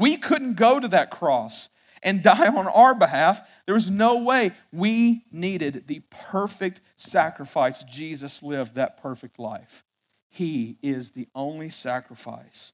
We 0.00 0.16
couldn't 0.16 0.54
go 0.54 0.80
to 0.80 0.88
that 0.88 1.10
cross 1.10 1.68
and 2.02 2.22
die 2.24 2.48
on 2.48 2.66
our 2.66 2.94
behalf. 2.94 3.46
There 3.66 3.74
was 3.74 3.90
no 3.90 4.24
way. 4.24 4.52
We 4.72 5.24
needed 5.30 5.84
the 5.86 6.00
perfect 6.10 6.80
sacrifice. 6.96 7.84
Jesus 7.84 8.42
lived 8.42 8.74
that 8.74 9.00
perfect 9.02 9.38
life. 9.38 9.84
He 10.30 10.78
is 10.82 11.10
the 11.10 11.28
only 11.34 11.68
sacrifice. 11.68 12.72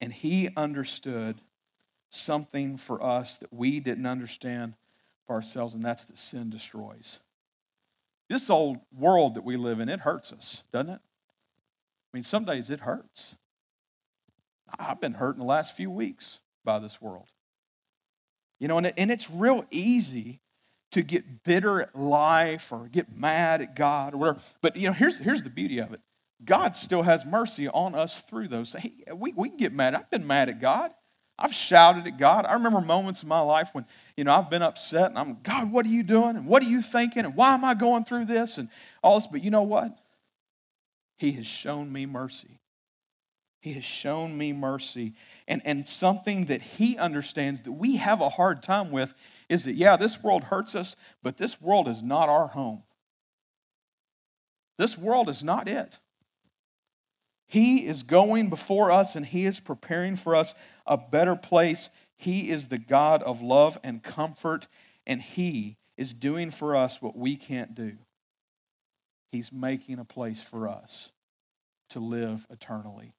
And 0.00 0.12
He 0.12 0.50
understood 0.56 1.40
something 2.10 2.78
for 2.78 3.02
us 3.02 3.38
that 3.38 3.52
we 3.52 3.80
didn't 3.80 4.06
understand 4.06 4.74
for 5.26 5.34
ourselves, 5.34 5.74
and 5.74 5.82
that's 5.82 6.04
that 6.04 6.16
sin 6.16 6.50
destroys. 6.50 7.18
This 8.28 8.50
old 8.50 8.78
world 8.96 9.34
that 9.34 9.44
we 9.44 9.56
live 9.56 9.80
in, 9.80 9.88
it 9.88 10.00
hurts 10.00 10.32
us, 10.32 10.62
doesn't 10.72 10.94
it? 10.94 11.00
I 11.00 12.16
mean, 12.16 12.22
some 12.22 12.44
days 12.44 12.70
it 12.70 12.80
hurts. 12.80 13.34
I've 14.78 15.00
been 15.00 15.12
hurt 15.12 15.36
in 15.36 15.40
the 15.40 15.46
last 15.46 15.76
few 15.76 15.90
weeks 15.90 16.40
by 16.64 16.78
this 16.78 17.00
world. 17.00 17.28
You 18.58 18.68
know, 18.68 18.78
and, 18.78 18.86
it, 18.86 18.94
and 18.96 19.10
it's 19.10 19.30
real 19.30 19.64
easy 19.70 20.40
to 20.92 21.02
get 21.02 21.44
bitter 21.44 21.82
at 21.82 21.94
life 21.94 22.72
or 22.72 22.88
get 22.88 23.14
mad 23.14 23.60
at 23.60 23.76
God 23.76 24.14
or 24.14 24.16
whatever. 24.18 24.40
But, 24.62 24.76
you 24.76 24.86
know, 24.86 24.92
here's, 24.92 25.18
here's 25.18 25.42
the 25.42 25.50
beauty 25.50 25.78
of 25.78 25.92
it 25.92 26.00
God 26.44 26.76
still 26.76 27.02
has 27.02 27.24
mercy 27.24 27.68
on 27.68 27.94
us 27.94 28.18
through 28.20 28.48
those. 28.48 28.72
Hey, 28.72 28.92
we, 29.14 29.32
we 29.34 29.48
can 29.48 29.58
get 29.58 29.72
mad. 29.72 29.94
I've 29.94 30.10
been 30.10 30.26
mad 30.26 30.48
at 30.48 30.60
God. 30.60 30.90
I've 31.38 31.52
shouted 31.52 32.06
at 32.06 32.18
God. 32.18 32.46
I 32.46 32.54
remember 32.54 32.80
moments 32.80 33.22
in 33.22 33.28
my 33.28 33.40
life 33.40 33.70
when, 33.72 33.84
you 34.16 34.24
know, 34.24 34.34
I've 34.34 34.48
been 34.48 34.62
upset 34.62 35.10
and 35.10 35.18
I'm, 35.18 35.38
God, 35.42 35.70
what 35.70 35.84
are 35.84 35.90
you 35.90 36.02
doing? 36.02 36.36
And 36.36 36.46
what 36.46 36.62
are 36.62 36.66
you 36.66 36.80
thinking? 36.80 37.26
And 37.26 37.36
why 37.36 37.52
am 37.52 37.64
I 37.64 37.74
going 37.74 38.04
through 38.04 38.24
this? 38.24 38.56
And 38.56 38.70
all 39.02 39.16
this. 39.16 39.26
But 39.26 39.44
you 39.44 39.50
know 39.50 39.62
what? 39.62 39.98
He 41.18 41.32
has 41.32 41.46
shown 41.46 41.92
me 41.92 42.06
mercy. 42.06 42.58
He 43.66 43.72
has 43.72 43.84
shown 43.84 44.38
me 44.38 44.52
mercy. 44.52 45.14
And, 45.48 45.60
and 45.64 45.84
something 45.84 46.44
that 46.44 46.62
he 46.62 46.96
understands 46.98 47.62
that 47.62 47.72
we 47.72 47.96
have 47.96 48.20
a 48.20 48.28
hard 48.28 48.62
time 48.62 48.92
with 48.92 49.12
is 49.48 49.64
that, 49.64 49.72
yeah, 49.72 49.96
this 49.96 50.22
world 50.22 50.44
hurts 50.44 50.76
us, 50.76 50.94
but 51.20 51.36
this 51.36 51.60
world 51.60 51.88
is 51.88 52.00
not 52.00 52.28
our 52.28 52.46
home. 52.46 52.84
This 54.78 54.96
world 54.96 55.28
is 55.28 55.42
not 55.42 55.68
it. 55.68 55.98
He 57.48 57.84
is 57.84 58.04
going 58.04 58.50
before 58.50 58.92
us 58.92 59.16
and 59.16 59.26
He 59.26 59.46
is 59.46 59.58
preparing 59.58 60.14
for 60.14 60.36
us 60.36 60.54
a 60.86 60.96
better 60.96 61.34
place. 61.34 61.90
He 62.16 62.50
is 62.50 62.68
the 62.68 62.78
God 62.78 63.24
of 63.24 63.42
love 63.42 63.78
and 63.82 64.00
comfort, 64.00 64.68
and 65.08 65.20
He 65.20 65.76
is 65.96 66.14
doing 66.14 66.52
for 66.52 66.76
us 66.76 67.02
what 67.02 67.16
we 67.16 67.34
can't 67.34 67.74
do. 67.74 67.96
He's 69.32 69.50
making 69.50 69.98
a 69.98 70.04
place 70.04 70.40
for 70.40 70.68
us 70.68 71.10
to 71.90 71.98
live 71.98 72.46
eternally 72.48 73.12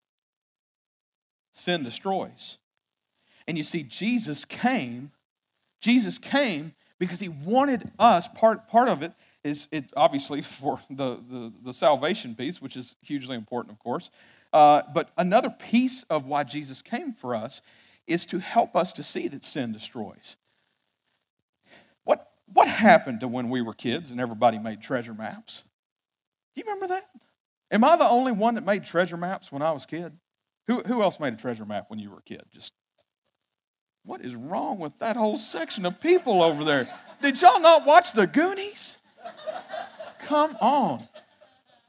sin 1.58 1.84
destroys. 1.84 2.58
And 3.48 3.58
you 3.58 3.64
see, 3.64 3.84
Jesus 3.84 4.46
came, 4.46 5.12
Jesus 5.82 6.18
came 6.18 6.74
because 7.00 7.20
he 7.20 7.30
wanted 7.30 7.90
us, 7.98 8.28
part, 8.28 8.68
part 8.68 8.90
of 8.90 9.02
it 9.02 9.14
is 9.44 9.68
it 9.72 9.86
obviously 9.96 10.42
for 10.44 10.80
the, 10.90 11.20
the, 11.30 11.54
the 11.64 11.74
salvation 11.74 12.36
piece, 12.36 12.62
which 12.62 12.76
is 12.76 12.96
hugely 13.02 13.36
important, 13.36 13.74
of 13.74 13.80
course. 13.80 14.12
Uh, 14.54 14.82
but 14.94 15.10
another 15.18 15.50
piece 15.50 16.04
of 16.04 16.26
why 16.26 16.44
Jesus 16.44 16.82
came 16.82 17.14
for 17.14 17.36
us 17.36 17.62
is 18.06 18.26
to 18.28 18.40
help 18.40 18.76
us 18.76 18.94
to 18.94 19.04
see 19.04 19.28
that 19.28 19.44
sin 19.44 19.74
destroys. 19.74 20.38
What, 22.06 22.32
what 22.54 22.68
happened 22.68 23.20
to 23.22 23.28
when 23.28 23.50
we 23.50 23.62
were 23.62 23.74
kids 23.74 24.12
and 24.12 24.22
everybody 24.22 24.58
made 24.60 24.82
treasure 24.82 25.14
maps? 25.14 25.64
Do 26.56 26.62
you 26.62 26.72
remember 26.72 26.96
that? 26.96 27.10
Am 27.70 27.84
I 27.84 27.98
the 27.98 28.08
only 28.08 28.32
one 28.32 28.56
that 28.56 28.66
made 28.66 28.86
treasure 28.86 29.18
maps 29.18 29.52
when 29.52 29.62
I 29.62 29.72
was 29.72 29.84
a 29.84 29.88
kid? 29.88 30.14
Who, 30.68 30.82
who 30.82 31.02
else 31.02 31.20
made 31.20 31.34
a 31.34 31.38
treasure 31.38 31.66
map 31.66 31.86
when 31.90 32.00
you 32.00 32.12
were 32.12 32.20
a 32.20 32.24
kid? 32.24 32.44
Just 32.52 32.74
what 34.04 34.22
is 34.22 34.36
wrong 34.36 34.80
with 34.80 34.98
that 35.00 35.16
whole 35.16 35.38
section 35.38 35.86
of 35.86 36.00
people 36.00 36.42
over 36.42 36.64
there? 36.64 36.88
Did 37.22 37.42
y'all 37.42 37.60
not 37.60 37.86
watch 37.86 38.14
the 38.14 38.28
Goonies? 38.28 38.98
Come 40.22 40.56
on. 40.62 41.08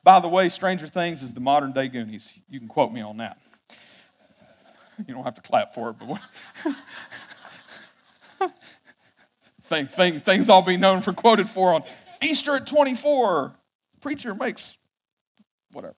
By 0.02 0.20
the 0.20 0.28
way, 0.28 0.48
Stranger 0.48 0.86
Things 0.86 1.22
is 1.22 1.32
the 1.32 1.40
modern 1.40 1.72
day 1.72 1.88
Goonies. 1.88 2.34
You 2.48 2.58
can 2.58 2.68
quote 2.68 2.92
me 2.92 3.00
on 3.02 3.18
that. 3.18 3.38
You 5.06 5.14
don't 5.14 5.22
have 5.22 5.36
to 5.36 5.42
clap 5.42 5.74
for 5.74 5.90
it, 5.90 5.96
but 6.00 6.20
thing, 9.62 9.86
thing, 9.86 10.18
things 10.18 10.50
I'll 10.50 10.62
be 10.62 10.76
known 10.76 11.02
for 11.02 11.12
quoted 11.12 11.48
for 11.48 11.72
on 11.72 11.82
Easter 12.20 12.56
at 12.56 12.66
24. 12.66 13.54
Preacher 14.00 14.34
makes 14.34 14.76
whatever. 15.70 15.94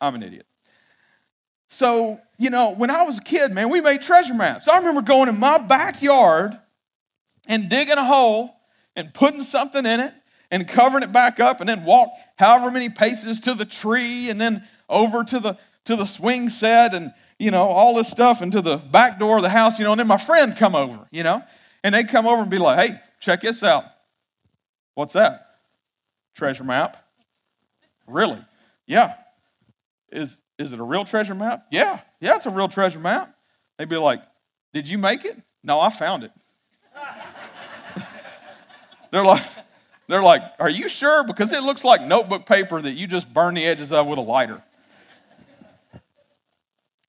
I'm 0.00 0.14
an 0.14 0.22
idiot. 0.22 0.46
So, 1.72 2.20
you 2.36 2.50
know, 2.50 2.74
when 2.74 2.90
I 2.90 3.04
was 3.04 3.16
a 3.16 3.22
kid, 3.22 3.50
man, 3.50 3.70
we 3.70 3.80
made 3.80 4.02
treasure 4.02 4.34
maps. 4.34 4.68
I 4.68 4.76
remember 4.76 5.00
going 5.00 5.30
in 5.30 5.38
my 5.38 5.56
backyard 5.56 6.52
and 7.48 7.70
digging 7.70 7.96
a 7.96 8.04
hole 8.04 8.54
and 8.94 9.12
putting 9.14 9.40
something 9.40 9.86
in 9.86 9.98
it 9.98 10.12
and 10.50 10.68
covering 10.68 11.02
it 11.02 11.12
back 11.12 11.40
up 11.40 11.60
and 11.60 11.68
then 11.70 11.84
walk 11.84 12.12
however 12.36 12.70
many 12.70 12.90
paces 12.90 13.40
to 13.40 13.54
the 13.54 13.64
tree 13.64 14.28
and 14.28 14.38
then 14.38 14.62
over 14.90 15.24
to 15.24 15.40
the 15.40 15.56
to 15.86 15.96
the 15.96 16.04
swing 16.04 16.50
set 16.50 16.92
and 16.92 17.10
you 17.38 17.50
know 17.50 17.62
all 17.62 17.96
this 17.96 18.10
stuff 18.10 18.42
into 18.42 18.60
the 18.60 18.76
back 18.76 19.18
door 19.18 19.38
of 19.38 19.42
the 19.42 19.48
house 19.48 19.78
you 19.78 19.86
know 19.86 19.92
and 19.92 19.98
then 19.98 20.06
my 20.06 20.18
friend 20.18 20.54
come 20.58 20.74
over 20.74 21.08
you 21.10 21.22
know 21.22 21.42
and 21.82 21.94
they'd 21.94 22.08
come 22.08 22.26
over 22.26 22.42
and 22.42 22.50
be 22.50 22.58
like 22.58 22.86
hey 22.86 23.00
check 23.18 23.40
this 23.40 23.62
out. 23.62 23.84
What's 24.94 25.14
that? 25.14 25.46
Treasure 26.34 26.64
map? 26.64 27.02
Really? 28.06 28.44
Yeah 28.86 29.14
is 30.12 30.40
is 30.58 30.72
it 30.72 30.78
a 30.78 30.84
real 30.84 31.04
treasure 31.04 31.34
map? 31.34 31.66
Yeah, 31.70 32.00
yeah, 32.20 32.36
it's 32.36 32.46
a 32.46 32.50
real 32.50 32.68
treasure 32.68 33.00
map. 33.00 33.34
They'd 33.78 33.88
be 33.88 33.96
like, 33.96 34.22
Did 34.72 34.88
you 34.88 34.98
make 34.98 35.24
it? 35.24 35.36
No, 35.64 35.80
I 35.80 35.90
found 35.90 36.24
it. 36.24 36.32
they're 39.10 39.24
like, 39.24 39.42
They're 40.06 40.22
like, 40.22 40.42
Are 40.60 40.70
you 40.70 40.88
sure? 40.88 41.24
Because 41.24 41.52
it 41.52 41.62
looks 41.62 41.84
like 41.84 42.02
notebook 42.02 42.46
paper 42.46 42.80
that 42.80 42.92
you 42.92 43.06
just 43.06 43.32
burn 43.32 43.54
the 43.54 43.64
edges 43.64 43.92
of 43.92 44.06
with 44.06 44.18
a 44.18 44.22
lighter. 44.22 44.62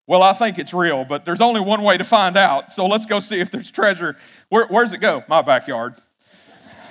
Well, 0.05 0.21
I 0.21 0.33
think 0.33 0.59
it's 0.59 0.73
real, 0.73 1.05
but 1.05 1.23
there's 1.23 1.39
only 1.39 1.61
one 1.61 1.81
way 1.81 1.97
to 1.97 2.03
find 2.03 2.35
out. 2.35 2.73
So 2.73 2.87
let's 2.87 3.05
go 3.05 3.21
see 3.21 3.39
if 3.39 3.49
there's 3.51 3.71
treasure. 3.71 4.17
Where, 4.49 4.67
where's 4.67 4.91
it 4.91 4.97
go? 4.97 5.23
My 5.29 5.41
backyard. 5.41 5.95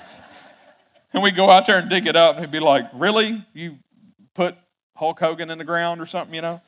and 1.13 1.23
we 1.23 1.31
go 1.31 1.51
out 1.51 1.67
there 1.67 1.77
and 1.77 1.91
dig 1.91 2.07
it 2.07 2.17
up, 2.17 2.37
and 2.37 2.45
he'd 2.45 2.51
be 2.51 2.61
like, 2.61 2.87
Really? 2.95 3.45
You 3.53 3.79
put 4.35 4.57
Hulk 5.03 5.19
Hogan 5.19 5.51
in 5.51 5.59
the 5.59 5.65
ground 5.65 6.01
or 6.01 6.07
something, 6.07 6.33
you 6.33 6.43
know? 6.43 6.61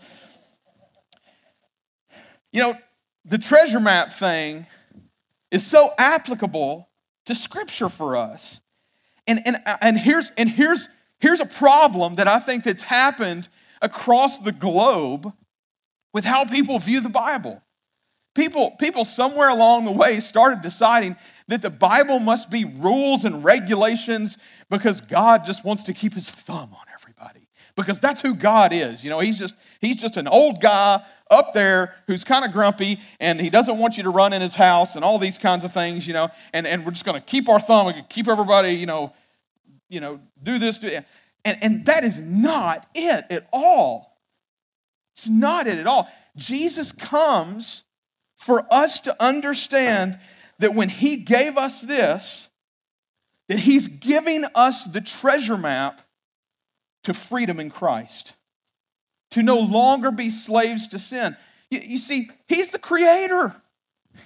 You 2.52 2.62
know, 2.62 2.78
the 3.24 3.38
treasure 3.38 3.78
map 3.78 4.12
thing 4.12 4.66
is 5.52 5.64
so 5.64 5.92
applicable 5.98 6.88
to 7.26 7.34
Scripture 7.36 7.88
for 7.88 8.16
us. 8.16 8.60
And, 9.28 9.40
and, 9.46 9.62
and, 9.80 9.96
here's, 9.96 10.32
and 10.36 10.50
here's, 10.50 10.88
here's 11.20 11.38
a 11.38 11.46
problem 11.46 12.16
that 12.16 12.26
I 12.26 12.40
think 12.40 12.64
that's 12.64 12.82
happened 12.82 13.48
across 13.80 14.40
the 14.40 14.50
globe 14.50 15.32
with 16.12 16.24
how 16.24 16.44
people 16.44 16.80
view 16.80 17.00
the 17.00 17.08
Bible. 17.08 17.62
People, 18.34 18.72
people 18.72 19.04
somewhere 19.04 19.48
along 19.48 19.84
the 19.84 19.92
way 19.92 20.18
started 20.18 20.60
deciding 20.60 21.14
that 21.46 21.62
the 21.62 21.70
Bible 21.70 22.18
must 22.18 22.50
be 22.50 22.64
rules 22.64 23.24
and 23.24 23.44
regulations 23.44 24.38
because 24.70 25.00
God 25.00 25.44
just 25.44 25.64
wants 25.64 25.84
to 25.84 25.92
keep 25.92 26.14
his 26.14 26.28
thumb 26.28 26.74
on 26.74 26.86
everybody. 26.92 27.43
Because 27.76 27.98
that's 27.98 28.20
who 28.20 28.34
God 28.34 28.72
is. 28.72 29.02
You 29.02 29.10
know, 29.10 29.18
he's 29.18 29.36
just 29.36 29.56
he's 29.80 30.00
just 30.00 30.16
an 30.16 30.28
old 30.28 30.60
guy 30.60 31.04
up 31.30 31.54
there 31.54 31.94
who's 32.06 32.22
kind 32.22 32.44
of 32.44 32.52
grumpy 32.52 33.00
and 33.18 33.40
he 33.40 33.50
doesn't 33.50 33.78
want 33.78 33.96
you 33.96 34.04
to 34.04 34.10
run 34.10 34.32
in 34.32 34.40
his 34.40 34.54
house 34.54 34.94
and 34.94 35.04
all 35.04 35.18
these 35.18 35.38
kinds 35.38 35.64
of 35.64 35.72
things, 35.72 36.06
you 36.06 36.14
know, 36.14 36.28
and, 36.52 36.66
and 36.66 36.84
we're 36.84 36.92
just 36.92 37.04
gonna 37.04 37.20
keep 37.20 37.48
our 37.48 37.58
thumb 37.58 37.92
keep 38.08 38.28
everybody, 38.28 38.74
you 38.74 38.86
know, 38.86 39.12
you 39.88 40.00
know, 40.00 40.20
do 40.42 40.58
this, 40.58 40.78
do 40.78 41.00
and, 41.44 41.58
and 41.62 41.86
that 41.86 42.04
is 42.04 42.18
not 42.18 42.86
it 42.94 43.24
at 43.30 43.48
all. 43.52 44.18
It's 45.14 45.28
not 45.28 45.66
it 45.66 45.78
at 45.78 45.86
all. 45.86 46.08
Jesus 46.36 46.90
comes 46.90 47.84
for 48.36 48.66
us 48.72 49.00
to 49.00 49.22
understand 49.22 50.18
that 50.58 50.74
when 50.74 50.88
He 50.88 51.16
gave 51.16 51.56
us 51.56 51.82
this, 51.82 52.48
that 53.48 53.60
He's 53.60 53.88
giving 53.88 54.44
us 54.54 54.84
the 54.84 55.00
treasure 55.00 55.56
map 55.56 56.00
to 57.04 57.14
freedom 57.14 57.60
in 57.60 57.70
Christ, 57.70 58.34
to 59.30 59.42
no 59.42 59.58
longer 59.58 60.10
be 60.10 60.30
slaves 60.30 60.88
to 60.88 60.98
sin. 60.98 61.36
You, 61.70 61.80
you 61.82 61.98
see, 61.98 62.30
He's 62.48 62.70
the 62.70 62.78
Creator. 62.78 63.54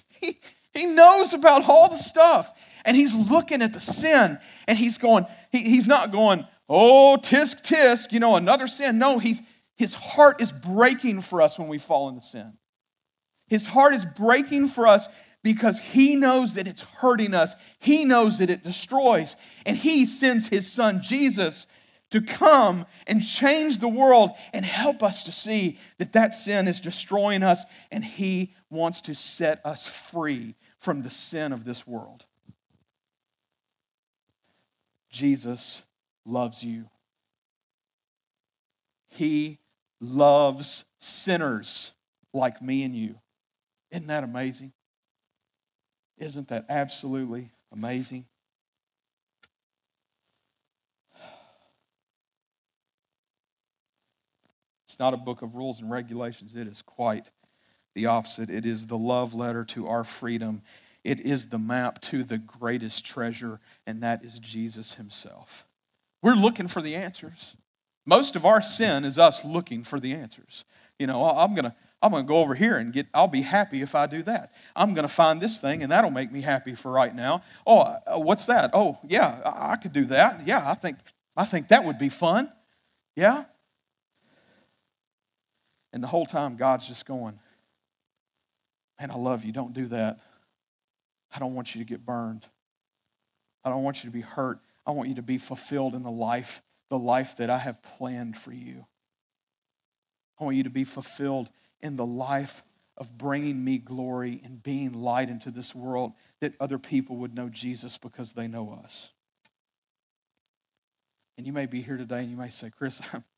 He, 0.09 0.39
he 0.75 0.87
knows 0.87 1.33
about 1.33 1.69
all 1.69 1.89
the 1.89 1.97
stuff. 1.97 2.81
And 2.85 2.97
he's 2.97 3.15
looking 3.15 3.63
at 3.63 3.73
the 3.73 3.81
sin 3.81 4.39
and 4.67 4.79
he's 4.79 4.99
going, 4.99 5.27
he, 5.51 5.59
he's 5.59 5.89
not 5.89 6.13
going, 6.13 6.47
oh, 6.69 7.19
tisk, 7.21 7.63
tisk, 7.63 8.13
you 8.13 8.21
know, 8.21 8.37
another 8.37 8.67
sin. 8.67 8.99
No, 8.99 9.19
he's, 9.19 9.43
his 9.77 9.95
heart 9.95 10.41
is 10.41 10.53
breaking 10.53 11.23
for 11.23 11.43
us 11.43 11.59
when 11.59 11.69
we 11.69 11.79
fall 11.79 12.09
into 12.09 12.21
sin. 12.21 12.55
His 13.49 13.67
heart 13.67 13.95
is 13.95 14.05
breaking 14.05 14.69
for 14.69 14.87
us 14.87 15.09
because 15.43 15.79
he 15.79 16.17
knows 16.17 16.55
that 16.55 16.67
it's 16.69 16.83
hurting 16.83 17.35
us. 17.35 17.57
He 17.79 18.05
knows 18.05 18.39
that 18.39 18.51
it 18.51 18.63
destroys. 18.63 19.37
And 19.67 19.77
he 19.77 20.05
sends 20.07 20.49
his 20.49 20.71
son 20.71 21.01
Jesus 21.03 21.67
to 22.11 22.21
come 22.21 22.87
and 23.07 23.23
change 23.23 23.79
the 23.79 23.89
world 23.89 24.31
and 24.53 24.65
help 24.65 25.03
us 25.03 25.25
to 25.25 25.33
see 25.33 25.79
that 25.99 26.13
that 26.13 26.35
sin 26.35 26.67
is 26.67 26.81
destroying 26.81 27.43
us 27.43 27.65
and 27.91 28.05
he 28.05 28.55
wants 28.71 29.03
to 29.03 29.15
set 29.15 29.61
us 29.65 29.87
free 29.87 30.55
from 30.79 31.03
the 31.03 31.11
sin 31.11 31.53
of 31.53 31.65
this 31.65 31.87
world. 31.87 32.25
Jesus 35.11 35.83
loves 36.25 36.63
you. 36.63 36.89
He 39.09 39.59
loves 40.01 40.85
sinners 41.01 41.93
like 42.33 42.63
me 42.63 42.85
and 42.85 42.95
you. 42.95 43.17
Isn't 43.91 44.07
that 44.09 44.25
amazing? 44.25 44.73
Isn't 46.19 46.49
that 46.49 46.67
absolutely 46.69 47.51
amazing? 47.73 48.27
It's 54.99 55.05
not 55.05 55.15
a 55.15 55.17
book 55.17 55.43
of 55.43 55.55
rules 55.55 55.81
and 55.81 55.89
regulations. 55.89 56.57
It 56.57 56.67
is 56.67 56.83
quite 56.83 57.31
the 57.95 58.07
opposite. 58.07 58.51
It 58.51 58.67
is 58.67 58.89
the 58.89 58.99
love 58.99 59.33
letter 59.33 59.65
to 59.67 59.87
our 59.87 60.03
freedom. 60.03 60.61
It 61.05 61.21
is 61.21 61.47
the 61.47 61.59
map 61.59 62.01
to 62.01 62.25
the 62.25 62.39
greatest 62.39 63.07
treasure, 63.07 63.61
and 63.87 64.03
that 64.03 64.25
is 64.25 64.41
Jesus 64.41 64.97
Himself. 64.97 65.69
We're 66.21 66.35
looking 66.35 66.67
for 66.67 66.83
the 66.83 66.97
answers. 66.97 67.55
Most 68.07 68.35
of 68.35 68.45
our 68.45 68.61
sin 68.61 69.05
is 69.05 69.21
us 69.21 69.45
looking 69.45 69.85
for 69.85 70.01
the 70.01 70.15
answers. 70.15 70.65
You 70.99 71.07
know, 71.07 71.23
I'm 71.23 71.55
going 71.55 71.67
to 71.67 71.75
I'm 72.03 72.11
going 72.11 72.25
to 72.25 72.29
go 72.29 72.39
over 72.39 72.57
here 72.57 72.77
and 72.77 72.93
get, 72.93 73.07
I'll 73.15 73.29
be 73.29 73.43
happy 73.43 73.83
if 73.83 73.95
I 73.95 74.07
do 74.07 74.25
that. 74.25 74.53
I'm 74.75 74.95
going 74.95 75.07
to 75.07 75.13
find 75.13 75.41
this 75.41 75.61
thing 75.61 75.85
and 75.85 75.93
that'll 75.93 76.11
make 76.11 76.33
me 76.33 76.41
happy 76.41 76.75
for 76.75 76.91
right 76.91 77.15
now. 77.15 77.43
Oh, 77.65 77.79
uh, 77.79 78.19
what's 78.19 78.47
that? 78.47 78.71
Oh, 78.73 78.99
yeah, 79.07 79.41
I, 79.45 79.75
I 79.75 79.77
could 79.77 79.93
do 79.93 80.07
that. 80.07 80.45
Yeah, 80.45 80.69
I 80.69 80.75
think, 80.75 80.99
I 81.37 81.45
think 81.45 81.69
that 81.69 81.85
would 81.85 81.99
be 81.99 82.09
fun. 82.09 82.53
Yeah. 83.15 83.45
And 85.93 86.03
the 86.03 86.07
whole 86.07 86.27
time, 86.27 86.57
God's 86.57 86.87
just 86.87 87.07
going, 87.07 87.39
Man, 89.01 89.13
I 89.13 89.17
love 89.17 89.45
you. 89.45 89.53
Don't 89.53 89.75
do 89.75 89.87
that. 89.87 90.19
I 91.33 91.39
don't 91.39 91.55
want 91.55 91.75
you 91.75 91.85
to 91.85 91.89
get 91.89 92.05
burned. 92.05 92.45
I 93.63 93.71
don't 93.71 93.85
want 93.85 94.03
you 94.03 94.11
to 94.11 94.15
be 94.15 94.23
hurt. 94.23 94.59
I 94.85 94.91
want 94.91 95.09
you 95.09 95.15
to 95.17 95.23
be 95.23 95.39
fulfilled 95.39 95.95
in 95.95 96.03
the 96.03 96.11
life 96.11 96.63
the 96.89 96.99
life 96.99 97.37
that 97.37 97.51
I 97.51 97.59
have 97.59 97.83
planned 97.83 98.37
for 98.37 98.53
you. 98.53 98.87
I 100.41 100.45
want 100.45 100.57
you 100.57 100.63
to 100.65 100.71
be 100.71 100.85
fulfilled 100.85 101.51
in 101.81 101.97
the 101.97 102.07
life 102.07 102.63
of 102.97 103.17
bringing 103.17 103.63
me 103.63 103.79
glory 103.79 104.41
and 104.45 104.63
being 104.63 104.93
light 105.03 105.29
into 105.29 105.51
this 105.51 105.75
world 105.75 106.13
that 106.41 106.55
other 106.59 106.79
people 106.79 107.17
would 107.17 107.35
know 107.35 107.49
Jesus 107.49 107.99
because 107.99 108.33
they 108.33 108.49
know 108.49 108.81
us. 108.83 109.11
And 111.37 111.47
you 111.47 111.53
may 111.53 111.67
be 111.67 111.83
here 111.83 111.97
today 111.97 112.21
and 112.21 112.31
you 112.31 112.37
may 112.37 112.49
say, 112.49 112.71
Chris, 112.71 113.01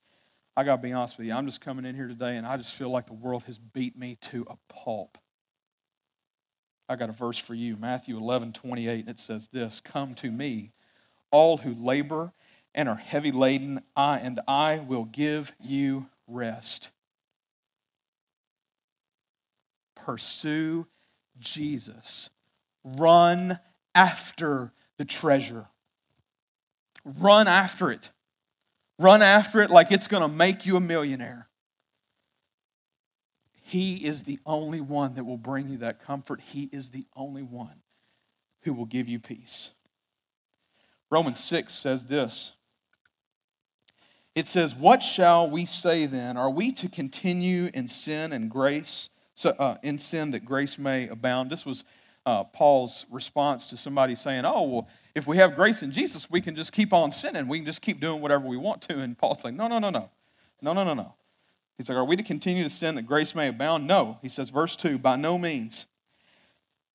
I 0.61 0.63
got 0.63 0.77
to 0.77 0.83
be 0.83 0.93
honest 0.93 1.17
with 1.17 1.27
you. 1.27 1.33
I'm 1.33 1.47
just 1.47 1.63
coming 1.63 1.87
in 1.87 1.95
here 1.95 2.07
today 2.07 2.37
and 2.37 2.47
I 2.47 2.59
just 2.59 2.75
feel 2.75 2.91
like 2.91 3.07
the 3.07 3.15
world 3.15 3.45
has 3.45 3.57
beat 3.57 3.97
me 3.97 4.19
to 4.21 4.47
a 4.47 4.59
pulp. 4.69 5.17
I 6.87 6.97
got 6.97 7.09
a 7.09 7.13
verse 7.13 7.39
for 7.39 7.55
you 7.55 7.79
Matthew 7.79 8.19
11, 8.19 8.53
28, 8.53 9.01
and 9.01 9.09
it 9.09 9.19
says 9.19 9.49
this 9.49 9.81
Come 9.81 10.15
to 10.17 10.31
me, 10.31 10.73
all 11.31 11.57
who 11.57 11.73
labor 11.73 12.35
and 12.75 12.91
are 12.91 12.97
heavy 12.97 13.31
laden, 13.31 13.81
I 13.97 14.19
and 14.19 14.39
I 14.47 14.81
will 14.81 15.07
give 15.07 15.55
you 15.59 16.11
rest. 16.27 16.91
Pursue 19.97 20.87
Jesus. 21.39 22.29
Run 22.85 23.59
after 23.95 24.73
the 24.99 25.07
treasure. 25.07 25.69
Run 27.19 27.49
after 27.49 27.91
it. 27.91 28.11
Run 29.01 29.23
after 29.23 29.63
it 29.63 29.71
like 29.71 29.93
it's 29.93 30.09
going 30.09 30.23
to 30.23 30.29
make 30.29 30.67
you 30.67 30.77
a 30.77 30.81
millionaire. 30.81 31.49
He 33.63 33.97
is 33.97 34.25
the 34.25 34.39
only 34.45 34.83
one 34.83 35.15
that 35.15 35.25
will 35.25 35.39
bring 35.39 35.71
you 35.71 35.79
that 35.79 36.05
comfort. 36.05 36.43
He 36.43 36.69
is 36.71 36.91
the 36.91 37.07
only 37.17 37.43
one 37.43 37.81
who 38.63 38.75
will 38.75 38.85
give 38.85 39.09
you 39.09 39.19
peace. 39.19 39.71
Romans 41.11 41.41
6 41.41 41.73
says 41.73 42.05
this 42.05 42.53
it 44.35 44.47
says, 44.47 44.75
What 44.75 45.03
shall 45.03 45.49
we 45.49 45.65
say 45.65 46.05
then? 46.05 46.37
Are 46.37 46.51
we 46.51 46.71
to 46.73 46.89
continue 46.89 47.71
in 47.73 47.89
sin 47.89 48.35
and 48.35 48.51
grace, 48.51 49.09
uh, 49.45 49.77
in 49.83 49.99
sin 49.99 50.33
that 50.33 50.45
grace 50.45 50.79
may 50.79 51.09
abound? 51.09 51.49
This 51.49 51.65
was 51.65 51.85
uh, 52.27 52.45
Paul's 52.45 53.07
response 53.11 53.69
to 53.71 53.77
somebody 53.77 54.15
saying, 54.15 54.45
Oh, 54.45 54.63
well, 54.63 54.89
if 55.15 55.27
we 55.27 55.39
have 55.39 55.57
grace 55.57 55.83
in 55.83 55.93
Jesus, 55.93 56.31
we 56.31 56.41
can 56.41 56.55
just 56.55 56.73
keep 56.73 56.93
on 56.93 57.11
sinning. 57.11 57.49
We 57.49 57.59
can 57.59 57.67
just 57.67 57.83
keep 57.83 58.01
doing 58.01 58.21
whatever 58.21 58.47
we 58.47 58.57
want 58.57 58.83
to. 58.83 59.01
And 59.01 59.17
Paul's 59.17 59.43
like, 59.45 59.55
No, 59.55 59.69
no, 59.69 59.79
no, 59.79 59.91
no. 59.91 60.11
No, 60.63 60.73
no, 60.73 60.85
no, 60.85 60.95
no. 60.95 61.15
He's 61.79 61.89
like, 61.89 61.97
Are 61.97 62.05
we 62.05 62.17
to 62.17 62.23
continue 62.23 62.63
to 62.63 62.71
sin 62.71 62.95
that 62.97 63.07
grace 63.07 63.35
may 63.35 63.49
abound? 63.49 63.87
No. 63.87 64.19
He 64.23 64.29
says, 64.29 64.51
verse 64.51 64.77
2, 64.77 64.99
By 64.99 65.17
no 65.17 65.39
means. 65.39 65.87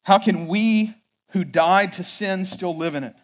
How 0.04 0.20
can 0.20 0.48
we 0.48 0.94
who 1.30 1.44
died 1.44 1.94
to 1.94 2.04
sin 2.04 2.46
still 2.46 2.76
live 2.76 2.96
in 2.96 3.04
it? 3.04 3.16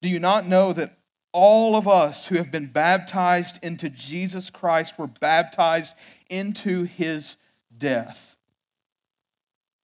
Do 0.00 0.08
you 0.08 0.18
not 0.18 0.46
know 0.46 0.72
that 0.72 0.98
all 1.32 1.76
of 1.76 1.86
us 1.86 2.26
who 2.26 2.36
have 2.36 2.50
been 2.50 2.66
baptized 2.66 3.62
into 3.62 3.90
Jesus 3.90 4.50
Christ 4.50 4.98
were 4.98 5.06
baptized 5.06 5.94
into 6.28 6.84
his 6.84 7.36
death. 7.76 8.36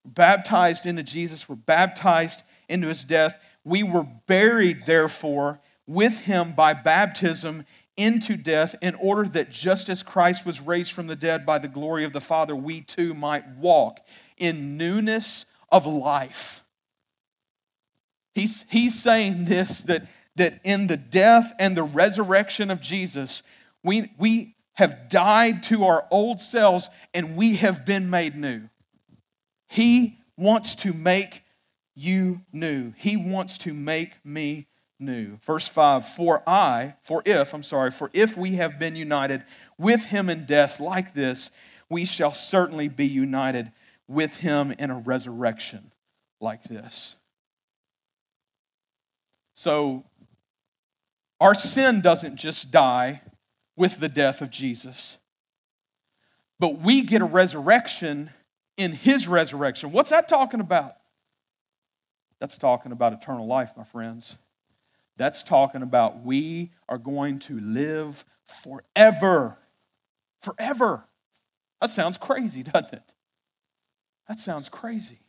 Baptized 0.05 0.87
into 0.87 1.03
Jesus, 1.03 1.49
we're 1.49 1.57
baptized 1.57 2.43
into 2.69 2.88
his 2.88 3.05
death. 3.05 3.43
We 3.64 3.83
were 3.83 4.07
buried, 4.27 4.87
therefore, 4.87 5.61
with 5.87 6.21
him 6.21 6.53
by 6.53 6.75
baptism 6.75 7.64
into 7.97 8.37
death, 8.37 8.75
in 8.83 8.97
order 8.97 9.29
that 9.29 9.51
just 9.51 9.88
as 9.88 10.03
Christ 10.03 10.45
was 10.45 10.61
raised 10.61 10.93
from 10.93 11.07
the 11.07 11.17
dead 11.17 11.47
by 11.47 11.59
the 11.59 11.69
glory 11.69 12.05
of 12.05 12.12
the 12.12 12.21
Father, 12.21 12.57
we 12.57 12.81
too 12.81 13.14
might 13.14 13.49
walk 13.57 14.01
in 14.37 14.77
newness 14.77 15.47
of 15.71 15.87
life. 15.87 16.64
He's, 18.35 18.67
he's 18.69 19.01
saying 19.01 19.45
this 19.45 19.85
that 19.85 20.09
that 20.37 20.61
in 20.64 20.87
the 20.87 20.97
death 20.97 21.53
and 21.59 21.77
the 21.77 21.83
resurrection 21.83 22.71
of 22.71 22.81
Jesus, 22.81 23.43
we, 23.83 24.11
we 24.19 24.57
have 24.75 25.09
died 25.09 25.62
to 25.64 25.85
our 25.85 26.07
old 26.11 26.40
selves 26.40 26.90
and 27.12 27.37
we 27.37 27.57
have 27.57 27.85
been 27.85 28.11
made 28.11 28.35
new. 28.35 28.69
He 29.74 30.20
wants 30.37 30.76
to 30.76 30.92
make 30.92 31.42
you 31.96 32.42
new. 32.52 32.92
He 32.96 33.16
wants 33.16 33.58
to 33.58 33.74
make 33.74 34.24
me 34.24 34.68
new. 35.00 35.37
Verse 35.44 35.66
5 35.66 36.06
For 36.06 36.48
I, 36.48 36.94
for 37.02 37.24
if, 37.24 37.52
I'm 37.52 37.64
sorry, 37.64 37.90
for 37.90 38.08
if 38.12 38.37
we 38.37 38.52
have 38.52 38.78
been 38.78 38.94
united 38.94 39.42
with 39.76 40.04
him 40.04 40.30
in 40.30 40.44
death 40.44 40.78
like 40.78 41.12
this, 41.12 41.50
we 41.90 42.04
shall 42.04 42.32
certainly 42.32 42.87
be 42.87 43.08
united 43.08 43.72
with 44.06 44.37
him 44.37 44.70
in 44.70 44.92
a 44.92 45.00
resurrection 45.00 45.90
like 46.40 46.62
this. 46.62 47.16
So, 49.54 50.04
our 51.40 51.56
sin 51.56 52.00
doesn't 52.00 52.37
just 52.37 52.70
die 52.70 53.22
with 53.76 53.98
the 53.98 54.08
death 54.08 54.40
of 54.40 54.52
Jesus, 54.52 55.18
but 56.60 56.78
we 56.78 57.02
get 57.02 57.22
a 57.22 57.26
resurrection 57.26 58.30
in 58.76 58.92
his 58.92 59.28
resurrection. 59.28 59.92
What's 59.92 60.10
that 60.10 60.28
talking 60.28 60.60
about? 60.60 60.96
That's 62.40 62.58
talking 62.58 62.92
about 62.92 63.12
eternal 63.12 63.46
life, 63.46 63.72
my 63.76 63.84
friends. 63.84 64.37
That's 65.16 65.44
talking 65.44 65.82
about 65.82 66.22
we 66.22 66.70
are 66.88 66.98
going 66.98 67.38
to 67.40 67.60
live 67.60 68.24
forever. 68.46 69.56
Forever. 70.42 71.04
That 71.80 71.90
sounds 71.90 72.16
crazy, 72.16 72.62
doesn't 72.64 72.92
it? 72.92 73.14
That 74.28 74.40
sounds 74.40 74.68
crazy. 74.68 75.20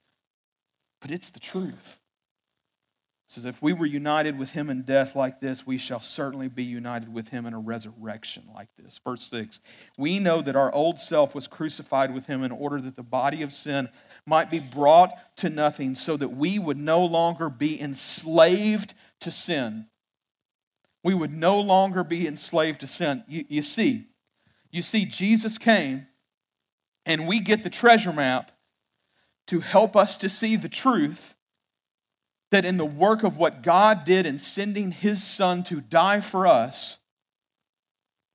But 1.01 1.11
it's 1.11 1.29
the 1.29 1.39
truth. 1.39 1.99
It 3.27 3.31
says, 3.31 3.45
If 3.45 3.61
we 3.61 3.73
were 3.73 3.87
united 3.87 4.37
with 4.37 4.51
him 4.51 4.69
in 4.69 4.83
death 4.83 5.15
like 5.15 5.39
this, 5.39 5.65
we 5.65 5.79
shall 5.79 5.99
certainly 5.99 6.47
be 6.47 6.63
united 6.63 7.11
with 7.11 7.29
him 7.29 7.47
in 7.47 7.53
a 7.53 7.59
resurrection 7.59 8.43
like 8.53 8.69
this. 8.77 8.99
Verse 9.03 9.23
6 9.23 9.59
We 9.97 10.19
know 10.19 10.41
that 10.41 10.55
our 10.55 10.71
old 10.73 10.99
self 10.99 11.33
was 11.33 11.47
crucified 11.47 12.13
with 12.13 12.27
him 12.27 12.43
in 12.43 12.51
order 12.51 12.79
that 12.81 12.95
the 12.95 13.03
body 13.03 13.41
of 13.41 13.51
sin 13.51 13.89
might 14.27 14.51
be 14.51 14.59
brought 14.59 15.11
to 15.37 15.49
nothing, 15.49 15.95
so 15.95 16.15
that 16.17 16.29
we 16.29 16.59
would 16.59 16.77
no 16.77 17.03
longer 17.03 17.49
be 17.49 17.79
enslaved 17.81 18.93
to 19.21 19.31
sin. 19.31 19.87
We 21.03 21.13
would 21.13 21.33
no 21.33 21.59
longer 21.61 22.03
be 22.03 22.27
enslaved 22.27 22.81
to 22.81 22.87
sin. 22.87 23.23
You, 23.27 23.45
you 23.47 23.61
see, 23.61 24.07
you 24.71 24.81
see, 24.81 25.05
Jesus 25.05 25.57
came 25.57 26.07
and 27.05 27.27
we 27.27 27.39
get 27.39 27.63
the 27.63 27.69
treasure 27.69 28.11
map 28.11 28.51
to 29.47 29.59
help 29.59 29.95
us 29.95 30.17
to 30.17 30.29
see 30.29 30.55
the 30.55 30.69
truth 30.69 31.34
that 32.51 32.65
in 32.65 32.77
the 32.77 32.85
work 32.85 33.23
of 33.23 33.37
what 33.37 33.63
God 33.63 34.03
did 34.03 34.25
in 34.25 34.37
sending 34.37 34.91
his 34.91 35.23
son 35.23 35.63
to 35.63 35.81
die 35.81 36.21
for 36.21 36.47
us, 36.47 36.99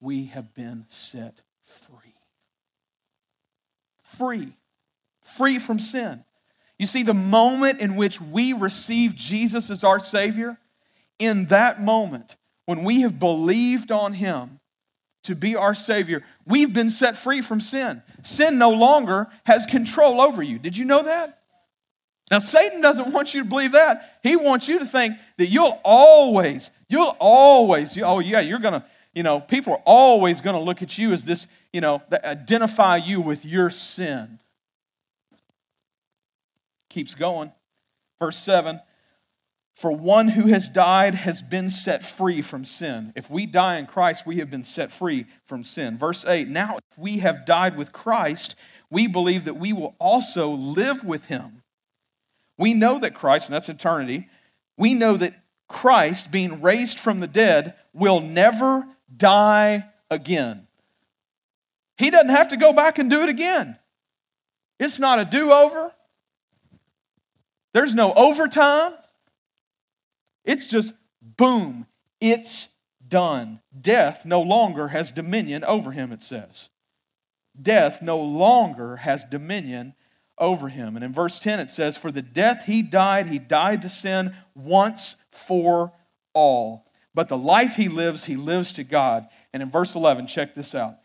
we 0.01 0.27
have 0.27 0.55
been 0.55 0.85
set 0.89 1.43
free. 1.65 2.15
Free. 4.03 4.53
Free 5.23 5.59
from 5.59 5.79
sin. 5.79 6.25
You 6.79 6.87
see, 6.87 7.03
the 7.03 7.15
moment 7.15 7.81
in 7.81 7.97
which 7.97 8.21
we 8.21 8.53
receive 8.53 9.15
Jesus 9.15 9.71
as 9.71 9.85
our 9.85 10.01
Savior, 10.01 10.59
in 11.19 11.47
that 11.47 11.81
moment, 11.81 12.37
when 12.65 12.85
we 12.85 13.03
have 13.03 13.19
believed 13.19 13.93
on 13.93 14.15
him, 14.15 14.61
to 15.25 15.35
be 15.35 15.57
our 15.57 15.75
Savior, 15.75 16.23
we've 16.47 16.73
been 16.73 16.91
set 16.91 17.17
free 17.17 17.43
from 17.43 17.61
sin. 17.61 18.03
Sin 18.23 18.59
no 18.59 18.71
longer 18.71 19.29
has 19.45 19.67
control 19.67 20.21
over 20.21 20.43
you. 20.43 20.59
Did 20.59 20.77
you 20.77 20.85
know 20.85 21.03
that? 21.03 21.40
Now, 22.31 22.39
Satan 22.39 22.81
doesn't 22.81 23.13
want 23.13 23.35
you 23.35 23.43
to 23.43 23.49
believe 23.49 23.73
that. 23.73 24.19
He 24.23 24.37
wants 24.37 24.69
you 24.69 24.79
to 24.79 24.85
think 24.85 25.17
that 25.37 25.47
you'll 25.47 25.81
always, 25.85 26.71
you'll 26.89 27.17
always, 27.19 27.99
oh, 28.01 28.21
yeah, 28.21 28.41
you're 28.41 28.61
going 28.61 28.81
to, 28.81 28.85
you 29.15 29.23
know, 29.23 29.41
people 29.41 29.73
are 29.73 29.83
always 29.85 30.41
going 30.41 30.57
to 30.57 30.63
look 30.63 30.83
at 30.83 30.97
you 30.97 31.13
as 31.13 31.25
this, 31.25 31.49
you 31.73 31.81
know, 31.81 32.03
identify 32.13 32.97
you 32.97 33.21
with 33.21 33.45
your 33.45 33.71
sin. 33.71 34.39
Keeps 36.89 37.15
going. 37.15 37.53
Verse 38.21 38.39
7 38.39 38.81
for 39.81 39.91
one 39.91 40.29
who 40.29 40.49
has 40.49 40.69
died 40.69 41.15
has 41.15 41.41
been 41.41 41.71
set 41.71 42.05
free 42.05 42.43
from 42.43 42.67
sin. 42.67 43.15
If 43.17 43.31
we 43.31 43.47
die 43.47 43.79
in 43.79 43.87
Christ, 43.87 44.27
we 44.27 44.37
have 44.37 44.51
been 44.51 44.63
set 44.63 44.93
free 44.93 45.25
from 45.47 45.65
sin. 45.65 45.97
Verse 45.97 46.27
8 46.27 46.49
Now, 46.49 46.77
if 46.77 46.99
we 46.99 47.21
have 47.21 47.47
died 47.47 47.79
with 47.79 47.91
Christ, 47.91 48.57
we 48.91 49.07
believe 49.07 49.47
that 49.47 49.57
we 49.57 49.73
will 49.73 49.95
also 49.99 50.51
live 50.51 51.03
with 51.03 51.27
him. 51.27 51.60
We 52.61 52.75
know 52.75 52.99
that 52.99 53.15
Christ, 53.15 53.49
and 53.49 53.55
that's 53.55 53.71
eternity, 53.71 54.29
we 54.77 54.93
know 54.93 55.17
that 55.17 55.35
Christ, 55.67 56.31
being 56.31 56.61
raised 56.61 57.01
from 57.01 57.21
the 57.21 57.27
dead, 57.27 57.75
will 57.95 58.21
never 58.21 58.87
die 59.17 59.87
again. 60.11 60.67
He 61.97 62.11
doesn't 62.11 62.29
have 62.29 62.49
to 62.49 62.59
go 62.59 62.75
back 62.75 62.99
and 62.99 63.09
do 63.09 63.23
it 63.23 63.31
again. 63.31 63.79
It's 64.79 64.99
not 64.99 65.19
a 65.19 65.25
do 65.25 65.51
over, 65.51 65.91
there's 67.73 67.95
no 67.95 68.13
overtime. 68.13 68.93
It's 70.45 70.67
just 70.67 70.93
boom, 71.23 71.87
it's 72.21 72.69
done. 73.09 73.61
Death 73.81 74.27
no 74.27 74.43
longer 74.43 74.89
has 74.89 75.13
dominion 75.13 75.65
over 75.65 75.93
him, 75.93 76.13
it 76.13 76.23
says. 76.23 76.69
Death 77.61 78.03
no 78.03 78.19
longer 78.21 78.97
has 78.97 79.25
dominion 79.25 79.95
over 80.41 80.69
him. 80.69 80.97
And 80.97 81.05
in 81.05 81.13
verse 81.13 81.39
10 81.39 81.61
it 81.61 81.71
says, 81.71 81.97
For 81.97 82.11
the 82.11 82.23
death 82.23 82.65
he 82.65 82.83
died, 82.83 83.29
he 83.29 83.39
died 83.39 83.83
to 83.83 83.89
sin 83.89 84.35
once 84.55 85.17
for 85.31 85.93
all. 86.33 86.85
But 87.15 87.29
the 87.29 87.39
life 87.39 87.77
he 87.77 87.89
lives, 87.89 88.25
he 88.25 88.37
lives 88.37 88.73
to 88.75 88.85
God. 88.85 89.29
And 89.53 89.63
in 89.63 89.71
verse 89.71 89.95
11, 89.95 90.27
check 90.27 90.55
this 90.55 90.75
out. 90.75 90.97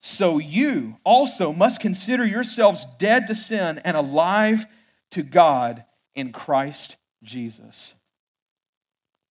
So 0.00 0.38
you 0.38 0.96
also 1.04 1.52
must 1.52 1.80
consider 1.80 2.26
yourselves 2.26 2.86
dead 2.98 3.28
to 3.28 3.34
sin 3.34 3.80
and 3.84 3.96
alive 3.96 4.66
to 5.12 5.22
God 5.22 5.84
in 6.14 6.32
Christ 6.32 6.96
Jesus. 7.22 7.94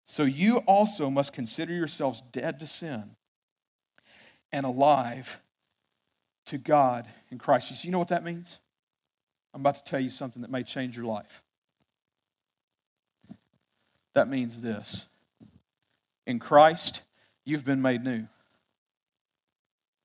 So 0.06 0.24
you 0.24 0.58
also 0.60 1.10
must 1.10 1.34
consider 1.34 1.74
yourselves 1.74 2.22
dead 2.32 2.60
to 2.60 2.68
sin 2.68 3.16
and 4.52 4.66
alive 4.66 5.42
to 6.48 6.58
God 6.58 7.08
in 7.30 7.38
Christ 7.38 7.70
Jesus. 7.70 7.86
You 7.86 7.92
know 7.92 8.00
what 8.00 8.10
that 8.10 8.24
means? 8.24 8.60
I'm 9.54 9.62
about 9.62 9.76
to 9.76 9.84
tell 9.84 10.00
you 10.00 10.10
something 10.10 10.42
that 10.42 10.52
may 10.52 10.64
change 10.64 10.96
your 10.96 11.06
life. 11.06 11.44
That 14.14 14.28
means 14.28 14.62
this 14.62 15.08
in 16.28 16.40
Christ, 16.40 17.04
you've 17.46 17.66
been 17.66 17.82
made 17.82 18.04
new. 18.04 18.28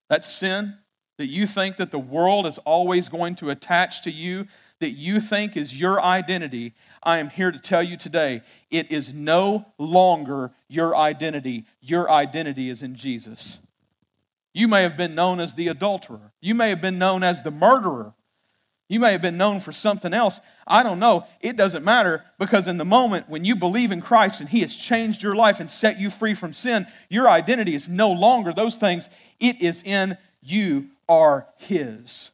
That 0.09 0.25
sin 0.25 0.77
that 1.19 1.27
you 1.27 1.47
think 1.47 1.77
that 1.77 1.91
the 1.91 1.99
world 1.99 2.47
is 2.47 2.59
always 2.59 3.09
going 3.09 3.35
to 3.37 3.51
attach 3.51 4.03
to 4.03 4.11
you, 4.11 4.47
that 4.81 4.91
you 4.91 5.21
think 5.21 5.57
is 5.57 5.81
your 5.81 6.01
identity, 6.03 6.75
I 7.03 7.19
am 7.19 7.31
here 7.31 7.51
to 7.51 7.59
tell 7.59 7.83
you 7.83 7.97
today 7.97 8.43
it 8.71 8.93
is 8.93 9.15
no 9.15 9.67
longer 9.79 10.53
your 10.69 10.95
identity. 10.95 11.65
Your 11.81 12.11
identity 12.11 12.69
is 12.69 12.83
in 12.83 12.97
Jesus. 12.97 13.59
You 14.53 14.69
may 14.69 14.83
have 14.83 14.97
been 14.97 15.15
known 15.15 15.41
as 15.41 15.55
the 15.55 15.69
adulterer, 15.69 16.33
you 16.41 16.55
may 16.55 16.69
have 16.69 16.81
been 16.81 16.99
known 16.99 17.23
as 17.23 17.43
the 17.43 17.51
murderer. 17.51 18.15
You 18.89 19.01
may 19.01 19.13
have 19.13 19.23
been 19.23 19.37
known 19.37 19.61
for 19.61 19.73
something 19.73 20.15
else. 20.15 20.41
I 20.67 20.83
don't 20.83 21.01
know. 21.01 21.25
It 21.41 21.57
doesn't 21.57 21.85
matter 21.85 22.25
because 22.39 22.69
in 22.69 22.79
the 22.79 22.85
moment 22.85 23.29
when 23.29 23.45
you 23.45 23.57
believe 23.57 23.91
in 23.91 24.01
Christ 24.01 24.41
and 24.41 24.49
He 24.49 24.61
has 24.61 24.77
changed 24.77 25.23
your 25.23 25.35
life 25.35 25.59
and 25.59 25.71
set 25.71 25.99
you 25.99 26.09
free 26.09 26.35
from 26.35 26.53
sin, 26.53 26.87
your 27.09 27.29
identity 27.29 27.75
is 27.75 27.89
no 27.89 28.13
longer 28.13 28.53
those 28.53 28.77
things. 28.77 29.11
It 29.41 29.61
is 29.61 29.83
in 29.83 30.17
you 30.41 30.89
are 31.09 31.49
His. 31.57 32.31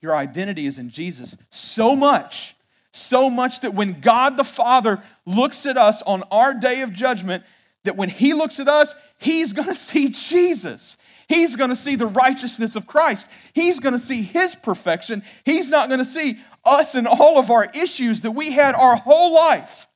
Your 0.00 0.16
identity 0.16 0.66
is 0.66 0.78
in 0.78 0.90
Jesus 0.90 1.36
so 1.50 1.94
much 1.94 2.54
so 2.98 3.30
much 3.30 3.60
that 3.60 3.74
when 3.74 4.00
God 4.00 4.36
the 4.36 4.44
Father 4.44 5.02
looks 5.26 5.66
at 5.66 5.76
us 5.76 6.02
on 6.02 6.22
our 6.30 6.54
day 6.54 6.82
of 6.82 6.92
judgment, 6.92 7.44
that 7.84 7.96
when 7.96 8.08
He 8.08 8.34
looks 8.34 8.60
at 8.60 8.68
us, 8.68 8.94
He's 9.18 9.52
going 9.52 9.68
to 9.68 9.74
see 9.74 10.08
Jesus. 10.08 10.98
He's 11.28 11.56
going 11.56 11.68
to 11.68 11.76
see 11.76 11.94
the 11.94 12.06
righteousness 12.06 12.74
of 12.74 12.86
Christ. 12.86 13.26
He's 13.52 13.80
going 13.80 13.92
to 13.92 13.98
see 13.98 14.22
His 14.22 14.54
perfection. 14.54 15.22
He's 15.44 15.68
not 15.68 15.88
going 15.88 15.98
to 15.98 16.04
see 16.04 16.38
us 16.64 16.94
and 16.94 17.06
all 17.06 17.38
of 17.38 17.50
our 17.50 17.66
issues 17.74 18.22
that 18.22 18.30
we 18.30 18.50
had 18.50 18.74
our 18.74 18.96
whole 18.96 19.34
life. 19.34 19.86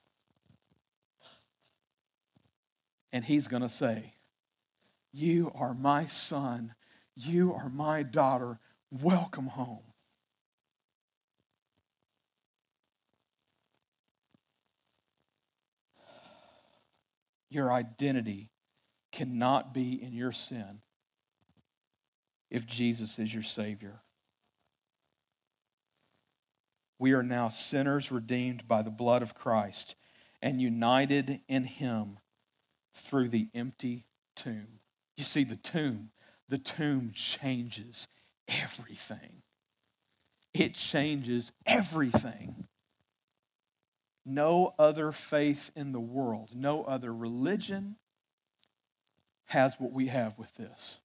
And 3.11 3.25
He's 3.25 3.47
going 3.47 3.63
to 3.63 3.69
say, 3.69 4.13
You 5.11 5.51
are 5.55 5.73
my 5.73 6.05
son. 6.05 6.75
You 7.15 7.53
are 7.53 7.69
my 7.69 8.03
daughter. 8.03 8.59
Welcome 8.91 9.47
home. 9.47 9.81
Your 17.49 17.71
identity 17.71 18.51
cannot 19.11 19.73
be 19.73 20.01
in 20.01 20.13
your 20.13 20.31
sin 20.31 20.81
if 22.53 22.67
Jesus 22.67 23.17
is 23.17 23.33
your 23.33 23.43
Savior. 23.43 23.99
We 26.99 27.13
are 27.13 27.23
now 27.23 27.49
sinners 27.49 28.11
redeemed 28.11 28.67
by 28.67 28.83
the 28.83 28.91
blood 28.91 29.23
of 29.23 29.33
Christ, 29.33 29.95
and 30.41 30.61
united 30.61 31.41
in 31.49 31.63
him 31.63 32.19
through 32.93 33.29
the 33.29 33.49
empty 33.55 34.05
tomb. 34.35 34.79
You 35.17 35.23
see, 35.23 35.43
the 35.43 35.55
tomb, 35.55 36.11
the 36.47 36.59
tomb 36.59 37.11
changes 37.15 38.07
everything. 38.47 39.41
It 40.53 40.75
changes 40.75 41.51
everything. 41.65 42.67
No 44.25 44.75
other 44.77 45.11
faith 45.11 45.71
in 45.75 45.91
the 45.91 45.99
world, 45.99 46.51
no 46.55 46.83
other 46.83 47.13
religion 47.13 47.95
has 49.45 49.75
what 49.79 49.91
we 49.91 50.07
have 50.07 50.37
with 50.37 50.53
this. 50.55 50.99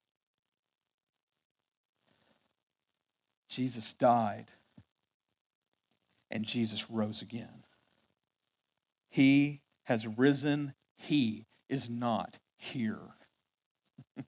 Jesus 3.59 3.93
died 3.95 4.45
and 6.31 6.45
Jesus 6.45 6.89
rose 6.89 7.23
again. 7.23 7.65
He 9.11 9.63
has 9.83 10.07
risen, 10.07 10.75
He 10.97 11.45
is 11.69 11.91
not 11.91 12.39
here. 12.57 13.01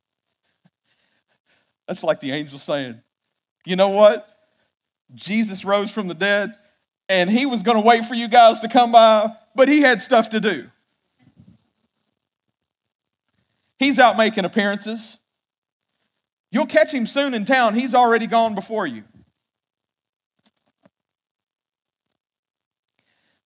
That's 1.87 2.03
like 2.03 2.19
the 2.19 2.33
angel 2.33 2.59
saying, 2.59 3.01
You 3.65 3.77
know 3.77 3.91
what? 3.91 4.29
Jesus 5.15 5.65
rose 5.65 5.93
from 5.93 6.09
the 6.09 6.15
dead, 6.15 6.53
and 7.09 7.31
He 7.31 7.47
was 7.47 7.63
going 7.63 7.81
to 7.81 7.87
wait 7.87 8.05
for 8.05 8.15
you 8.15 8.27
guys 8.27 8.59
to 8.61 8.69
come 8.69 8.91
by, 8.91 9.31
but 9.55 9.69
He 9.69 9.81
had 9.81 10.01
stuff 10.01 10.31
to 10.31 10.41
do. 10.41 10.69
He's 13.79 14.01
out 14.01 14.17
making 14.17 14.45
appearances. 14.45 15.19
You'll 16.51 16.67
catch 16.67 16.93
him 16.93 17.07
soon 17.07 17.33
in 17.33 17.45
town. 17.45 17.77
He's 17.77 17.95
already 17.95 18.27
gone 18.27 18.57
before 18.57 18.85
you. 18.85 19.05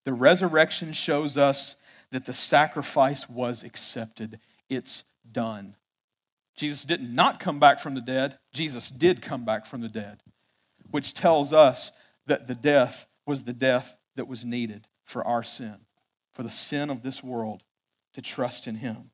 The 0.05 0.13
resurrection 0.13 0.93
shows 0.93 1.37
us 1.39 1.77
that 2.11 2.27
the 2.27 2.35
sacrifice 2.35 3.29
was 3.29 3.63
accepted. 3.63 4.39
It's 4.69 5.05
done. 5.31 5.77
Jesus 6.57 6.85
did 6.85 7.03
not 7.03 7.41
come 7.41 7.59
back 7.59 7.81
from 7.81 7.95
the 7.95 8.01
dead. 8.01 8.39
Jesus 8.53 8.91
did 8.91 9.23
come 9.23 9.45
back 9.45 9.67
from 9.67 9.81
the 9.81 9.89
dead, 9.89 10.21
which 10.91 11.15
tells 11.15 11.53
us 11.53 11.91
that 12.27 12.47
the 12.47 12.55
death 12.55 13.07
was 13.27 13.43
the 13.43 13.53
death 13.53 13.97
that 14.15 14.29
was 14.29 14.45
needed 14.45 14.87
for 15.05 15.27
our 15.27 15.43
sin, 15.43 15.77
for 16.33 16.43
the 16.43 16.51
sin 16.51 16.91
of 16.91 17.03
this 17.03 17.25
world 17.25 17.63
to 18.13 18.23
trust 18.23 18.67
in 18.67 18.77
him. 18.77 19.11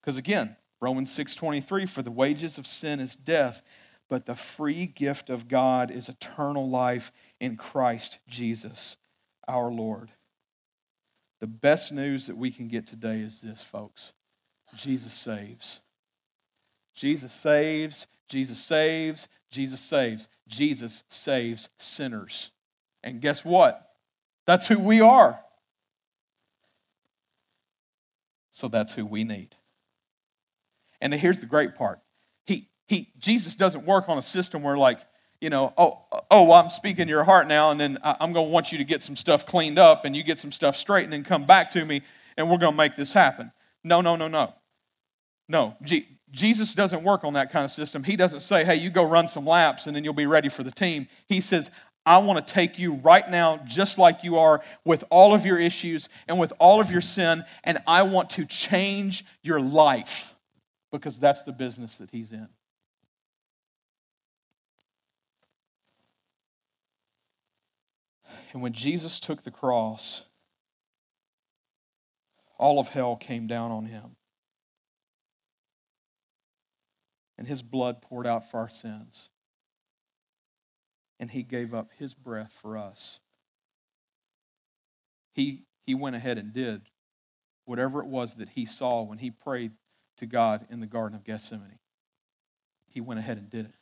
Because 0.00 0.18
again, 0.18 0.56
Romans 0.80 1.10
6:23 1.12 1.86
for 1.86 2.02
the 2.02 2.10
wages 2.10 2.58
of 2.58 2.66
sin 2.66 3.00
is 3.00 3.16
death, 3.16 3.62
but 4.08 4.26
the 4.26 4.36
free 4.36 4.86
gift 4.86 5.30
of 5.30 5.48
God 5.48 5.90
is 5.90 6.10
eternal 6.10 6.68
life 6.68 7.10
in 7.40 7.56
Christ 7.56 8.18
Jesus 8.28 8.98
our 9.48 9.70
Lord. 9.70 10.10
The 11.40 11.46
best 11.46 11.92
news 11.92 12.26
that 12.26 12.36
we 12.36 12.50
can 12.50 12.68
get 12.68 12.86
today 12.86 13.20
is 13.20 13.40
this, 13.40 13.62
folks 13.62 14.12
Jesus 14.76 15.12
saves. 15.12 15.80
Jesus 16.94 17.32
saves, 17.32 18.06
Jesus 18.28 18.58
saves, 18.58 19.28
Jesus 19.50 19.80
saves. 19.80 20.28
Jesus 20.48 21.04
saves 21.08 21.68
sinners. 21.76 22.50
And 23.02 23.20
guess 23.20 23.44
what? 23.44 23.90
That's 24.46 24.66
who 24.66 24.78
we 24.78 25.00
are. 25.00 25.40
So 28.50 28.68
that's 28.68 28.92
who 28.92 29.04
we 29.04 29.24
need. 29.24 29.56
And 31.00 31.12
here's 31.12 31.40
the 31.40 31.46
great 31.46 31.74
part. 31.74 32.00
He, 32.44 32.68
he, 32.86 33.10
Jesus 33.18 33.54
doesn't 33.54 33.84
work 33.84 34.08
on 34.08 34.16
a 34.16 34.22
system 34.22 34.62
where, 34.62 34.78
like, 34.78 34.98
you 35.40 35.50
know, 35.50 35.72
oh, 35.76 36.00
oh, 36.30 36.44
well, 36.44 36.52
I'm 36.54 36.70
speaking 36.70 37.08
your 37.08 37.24
heart 37.24 37.48
now, 37.48 37.70
and 37.70 37.78
then 37.78 37.98
I'm 38.02 38.32
going 38.32 38.46
to 38.46 38.52
want 38.52 38.72
you 38.72 38.78
to 38.78 38.84
get 38.84 39.02
some 39.02 39.16
stuff 39.16 39.44
cleaned 39.44 39.78
up, 39.78 40.04
and 40.04 40.16
you 40.16 40.22
get 40.22 40.38
some 40.38 40.52
stuff 40.52 40.76
straight, 40.76 41.08
and 41.10 41.24
come 41.24 41.44
back 41.44 41.70
to 41.72 41.84
me, 41.84 42.02
and 42.36 42.50
we're 42.50 42.58
going 42.58 42.72
to 42.72 42.76
make 42.76 42.96
this 42.96 43.12
happen. 43.12 43.52
No, 43.82 44.00
no, 44.00 44.16
no, 44.16 44.28
no. 44.28 44.54
No, 45.48 45.76
Jesus 46.30 46.74
doesn't 46.74 47.04
work 47.04 47.22
on 47.22 47.34
that 47.34 47.52
kind 47.52 47.64
of 47.64 47.70
system. 47.70 48.02
He 48.02 48.16
doesn't 48.16 48.40
say, 48.40 48.64
hey, 48.64 48.76
you 48.76 48.90
go 48.90 49.04
run 49.04 49.28
some 49.28 49.44
laps, 49.46 49.86
and 49.86 49.94
then 49.94 50.04
you'll 50.04 50.14
be 50.14 50.26
ready 50.26 50.48
for 50.48 50.62
the 50.62 50.70
team. 50.70 51.06
He 51.26 51.40
says, 51.40 51.70
I 52.06 52.18
want 52.18 52.46
to 52.46 52.52
take 52.52 52.78
you 52.78 52.94
right 52.94 53.28
now, 53.30 53.58
just 53.64 53.98
like 53.98 54.24
you 54.24 54.38
are, 54.38 54.62
with 54.84 55.04
all 55.10 55.34
of 55.34 55.46
your 55.46 55.58
issues 55.58 56.08
and 56.28 56.38
with 56.38 56.52
all 56.58 56.80
of 56.80 56.90
your 56.90 57.00
sin, 57.00 57.44
and 57.62 57.78
I 57.86 58.02
want 58.02 58.30
to 58.30 58.44
change 58.44 59.24
your 59.42 59.60
life 59.60 60.34
because 60.92 61.18
that's 61.18 61.42
the 61.42 61.52
business 61.52 61.98
that 61.98 62.10
He's 62.10 62.32
in. 62.32 62.48
And 68.54 68.62
when 68.62 68.72
Jesus 68.72 69.18
took 69.18 69.42
the 69.42 69.50
cross, 69.50 70.22
all 72.56 72.78
of 72.78 72.88
hell 72.88 73.16
came 73.16 73.48
down 73.48 73.72
on 73.72 73.86
him. 73.86 74.14
And 77.36 77.48
his 77.48 77.62
blood 77.62 78.00
poured 78.00 78.28
out 78.28 78.48
for 78.48 78.60
our 78.60 78.68
sins. 78.68 79.28
And 81.18 81.30
he 81.30 81.42
gave 81.42 81.74
up 81.74 81.90
his 81.98 82.14
breath 82.14 82.52
for 82.52 82.78
us. 82.78 83.18
He, 85.32 85.64
he 85.84 85.96
went 85.96 86.14
ahead 86.14 86.38
and 86.38 86.52
did 86.52 86.82
whatever 87.64 88.00
it 88.00 88.06
was 88.06 88.34
that 88.34 88.50
he 88.50 88.66
saw 88.66 89.02
when 89.02 89.18
he 89.18 89.32
prayed 89.32 89.72
to 90.18 90.26
God 90.26 90.64
in 90.70 90.78
the 90.78 90.86
Garden 90.86 91.16
of 91.16 91.24
Gethsemane. 91.24 91.80
He 92.86 93.00
went 93.00 93.18
ahead 93.18 93.36
and 93.36 93.50
did 93.50 93.64
it 93.64 93.74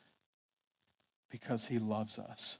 because 1.29 1.67
he 1.67 1.77
loves 1.77 2.17
us 2.17 2.57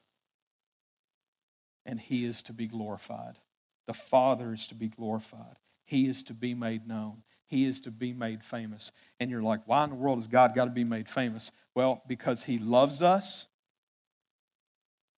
and 1.86 2.00
he 2.00 2.26
is 2.26 2.44
to 2.44 2.54
be 2.54 2.68
glorified. 2.68 3.40
The 3.88 3.94
Father 3.94 4.54
is 4.54 4.68
to 4.68 4.76
be 4.76 4.88
glorified. 4.88 5.58
He 5.86 6.08
is 6.08 6.24
to 6.26 6.34
be 6.34 6.54
made 6.54 6.88
known. 6.88 7.24
He 7.48 7.66
is 7.66 7.82
to 7.82 7.92
be 7.92 8.14
made 8.14 8.44
famous. 8.44 8.92
And 9.20 9.30
you're 9.30 9.44
like, 9.44 9.62
why 9.66 9.84
in 9.84 9.90
the 9.90 9.96
world 9.96 10.18
has 10.18 10.28
God 10.28 10.56
got 10.56 10.66
to 10.66 10.72
be 10.72 10.84
made 10.84 11.10
famous? 11.10 11.52
Well, 11.76 12.02
because 12.08 12.44
he 12.44 12.58
loves 12.58 13.02
us. 13.02 13.48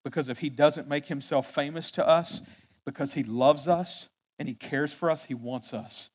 Because 0.03 0.29
if 0.29 0.39
he 0.39 0.49
doesn't 0.49 0.87
make 0.87 1.05
himself 1.05 1.53
famous 1.53 1.91
to 1.91 2.07
us, 2.07 2.41
because 2.85 3.13
he 3.13 3.23
loves 3.23 3.67
us 3.67 4.09
and 4.37 4.47
he 4.47 4.53
cares 4.53 4.93
for 4.93 5.09
us, 5.09 5.25
he 5.25 5.33
wants 5.33 5.73
us 5.73 6.09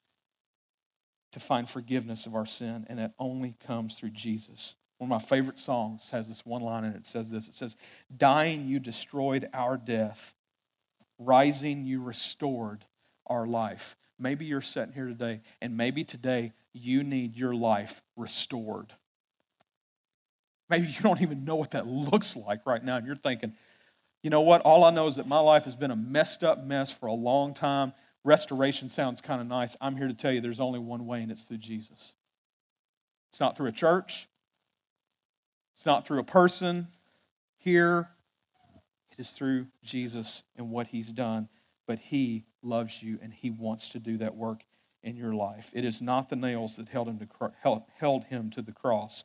to 1.33 1.41
find 1.41 1.69
forgiveness 1.69 2.27
of 2.27 2.35
our 2.35 2.47
sin. 2.47 2.87
And 2.89 2.99
that 2.99 3.15
only 3.19 3.57
comes 3.67 3.97
through 3.97 4.11
Jesus. 4.11 4.75
One 4.99 5.11
of 5.11 5.23
my 5.23 5.27
favorite 5.27 5.59
songs 5.59 6.11
has 6.11 6.29
this 6.29 6.45
one 6.45 6.63
line 6.63 6.85
and 6.85 6.95
it 6.95 7.07
says 7.07 7.31
this 7.31 7.49
it 7.49 7.55
says, 7.55 7.77
Dying, 8.15 8.67
you 8.67 8.79
destroyed 8.79 9.49
our 9.55 9.79
death 9.79 10.35
rising, 11.21 11.85
you 11.85 12.03
restored 12.03 12.85
our 13.27 13.47
life. 13.47 13.97
Maybe 14.19 14.47
you're 14.47 14.63
sitting 14.63 14.93
here 14.93 15.07
today, 15.07 15.41
and 15.63 15.77
maybe 15.77 16.03
today 16.03 16.53
you 16.73 17.05
need 17.05 17.37
your 17.37 17.55
life 17.55 18.03
restored. 18.17 18.93
Maybe 20.69 20.87
you 20.87 21.01
don't 21.03 21.21
even 21.21 21.45
know 21.45 21.57
what 21.57 21.73
that 21.73 21.87
looks 21.87 22.37
like 22.37 22.67
right 22.67 22.83
now, 22.83 22.97
and 22.97 23.07
you're 23.07 23.17
thinking, 23.17 23.53
you 24.23 24.31
know 24.31 24.43
what? 24.43 24.63
All 24.63 24.85
I 24.85 24.91
know 24.91 25.07
is 25.07 25.17
that 25.17 25.27
my 25.27 25.41
life 25.41 25.65
has 25.65 25.77
been 25.77 25.91
a 25.91 25.97
messed 25.97 26.45
up 26.45 26.63
mess 26.63 26.93
for 26.93 27.07
a 27.07 27.13
long 27.13 27.55
time. 27.55 27.93
Restoration 28.25 28.89
sounds 28.89 29.21
kind 29.21 29.41
of 29.41 29.47
nice. 29.47 29.77
I'm 29.81 29.97
here 29.97 30.09
to 30.09 30.15
tell 30.15 30.31
you 30.31 30.41
there's 30.41 30.61
only 30.61 30.79
one 30.79 31.07
way, 31.07 31.23
and 31.23 31.31
it's 31.31 31.45
through 31.45 31.59
Jesus. 31.59 32.15
It's 33.31 33.41
not 33.41 33.57
through 33.57 33.69
a 33.69 33.73
church, 33.73 34.29
it's 35.75 35.87
not 35.87 36.07
through 36.07 36.19
a 36.19 36.25
person 36.25 36.89
here, 37.59 38.09
is 39.21 39.31
through 39.31 39.67
Jesus 39.85 40.43
and 40.57 40.71
what 40.71 40.89
he's 40.89 41.11
done, 41.13 41.49
but 41.87 41.99
he 41.99 42.45
loves 42.63 43.03
you 43.03 43.19
and 43.23 43.33
he 43.33 43.51
wants 43.51 43.91
to 43.91 44.01
do 44.01 44.17
that 44.17 44.35
work 44.35 44.63
in 45.03 45.17
your 45.17 45.35
life. 45.35 45.71
It 45.73 45.85
is 45.85 46.03
not 46.03 46.29
the 46.29 46.37
nails 46.37 46.77
that 46.77 46.89
held 46.89 47.09
him 47.09 47.19
to, 47.19 47.53
held, 47.61 47.83
held 47.97 48.25
him 48.25 48.51
to 48.51 48.63
the 48.63 48.73
cross, 48.73 49.25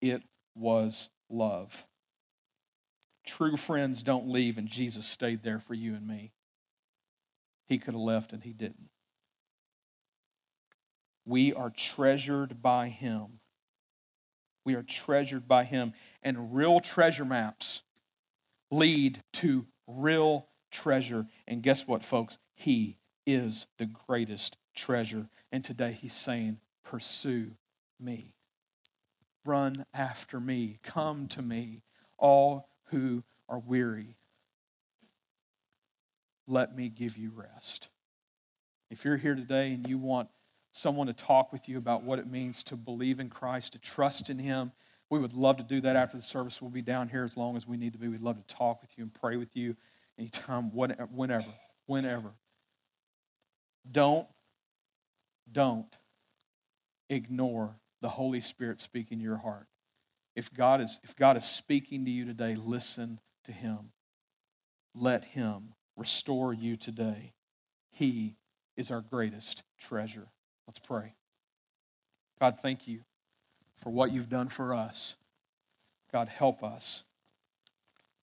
it 0.00 0.22
was 0.54 1.10
love. 1.30 1.86
True 3.24 3.56
friends 3.56 4.02
don't 4.02 4.28
leave, 4.28 4.58
and 4.58 4.68
Jesus 4.68 5.06
stayed 5.06 5.42
there 5.42 5.58
for 5.58 5.74
you 5.74 5.94
and 5.94 6.06
me. 6.06 6.32
He 7.66 7.78
could 7.78 7.94
have 7.94 8.00
left, 8.00 8.32
and 8.32 8.42
he 8.42 8.52
didn't. 8.52 8.88
We 11.26 11.52
are 11.52 11.68
treasured 11.68 12.62
by 12.62 12.88
him. 12.88 13.40
We 14.64 14.74
are 14.76 14.82
treasured 14.82 15.46
by 15.46 15.64
him. 15.64 15.92
And 16.22 16.54
real 16.54 16.80
treasure 16.80 17.26
maps 17.26 17.82
lead 18.70 19.20
to 19.34 19.66
real 19.86 20.48
treasure. 20.70 21.26
And 21.46 21.62
guess 21.62 21.86
what, 21.86 22.04
folks? 22.04 22.38
He 22.54 22.96
is 23.26 23.66
the 23.78 23.86
greatest 23.86 24.56
treasure. 24.74 25.28
And 25.52 25.64
today 25.64 25.92
he's 25.92 26.14
saying, 26.14 26.60
Pursue 26.84 27.50
me. 28.00 28.34
Run 29.44 29.84
after 29.92 30.40
me. 30.40 30.78
Come 30.82 31.28
to 31.28 31.42
me, 31.42 31.82
all 32.16 32.68
who 32.84 33.22
are 33.48 33.58
weary. 33.58 34.16
Let 36.46 36.74
me 36.74 36.88
give 36.88 37.18
you 37.18 37.30
rest. 37.34 37.88
If 38.90 39.04
you're 39.04 39.18
here 39.18 39.34
today 39.34 39.72
and 39.72 39.86
you 39.86 39.98
want 39.98 40.28
someone 40.72 41.08
to 41.08 41.12
talk 41.12 41.52
with 41.52 41.68
you 41.68 41.76
about 41.76 42.04
what 42.04 42.18
it 42.18 42.30
means 42.30 42.64
to 42.64 42.76
believe 42.76 43.20
in 43.20 43.28
Christ, 43.28 43.72
to 43.72 43.78
trust 43.78 44.30
in 44.30 44.38
Him, 44.38 44.72
we 45.10 45.18
would 45.18 45.32
love 45.32 45.56
to 45.56 45.62
do 45.62 45.80
that 45.80 45.96
after 45.96 46.16
the 46.16 46.22
service. 46.22 46.60
We'll 46.60 46.70
be 46.70 46.82
down 46.82 47.08
here 47.08 47.24
as 47.24 47.36
long 47.36 47.56
as 47.56 47.66
we 47.66 47.76
need 47.76 47.92
to 47.94 47.98
be. 47.98 48.08
We'd 48.08 48.20
love 48.20 48.36
to 48.36 48.54
talk 48.54 48.82
with 48.82 48.96
you 48.96 49.04
and 49.04 49.12
pray 49.12 49.36
with 49.36 49.56
you 49.56 49.76
anytime, 50.18 50.70
whenever, 50.74 51.46
whenever. 51.86 52.30
Don't, 53.90 54.28
don't 55.50 55.96
ignore 57.08 57.74
the 58.02 58.08
Holy 58.08 58.40
Spirit 58.40 58.80
speaking 58.80 59.18
your 59.18 59.38
heart. 59.38 59.66
If 60.36 60.52
God 60.52 60.82
is, 60.82 61.00
if 61.02 61.16
God 61.16 61.36
is 61.36 61.44
speaking 61.44 62.04
to 62.04 62.10
you 62.10 62.26
today, 62.26 62.54
listen 62.54 63.18
to 63.44 63.52
Him. 63.52 63.92
Let 64.94 65.24
Him 65.24 65.74
restore 65.96 66.52
you 66.52 66.76
today. 66.76 67.32
He 67.90 68.36
is 68.76 68.90
our 68.90 69.00
greatest 69.00 69.62
treasure. 69.80 70.28
Let's 70.66 70.78
pray. 70.78 71.14
God, 72.38 72.58
thank 72.60 72.86
you 72.86 73.00
for 73.80 73.90
what 73.90 74.12
you've 74.12 74.28
done 74.28 74.48
for 74.48 74.74
us. 74.74 75.16
God, 76.12 76.28
help 76.28 76.62
us 76.62 77.04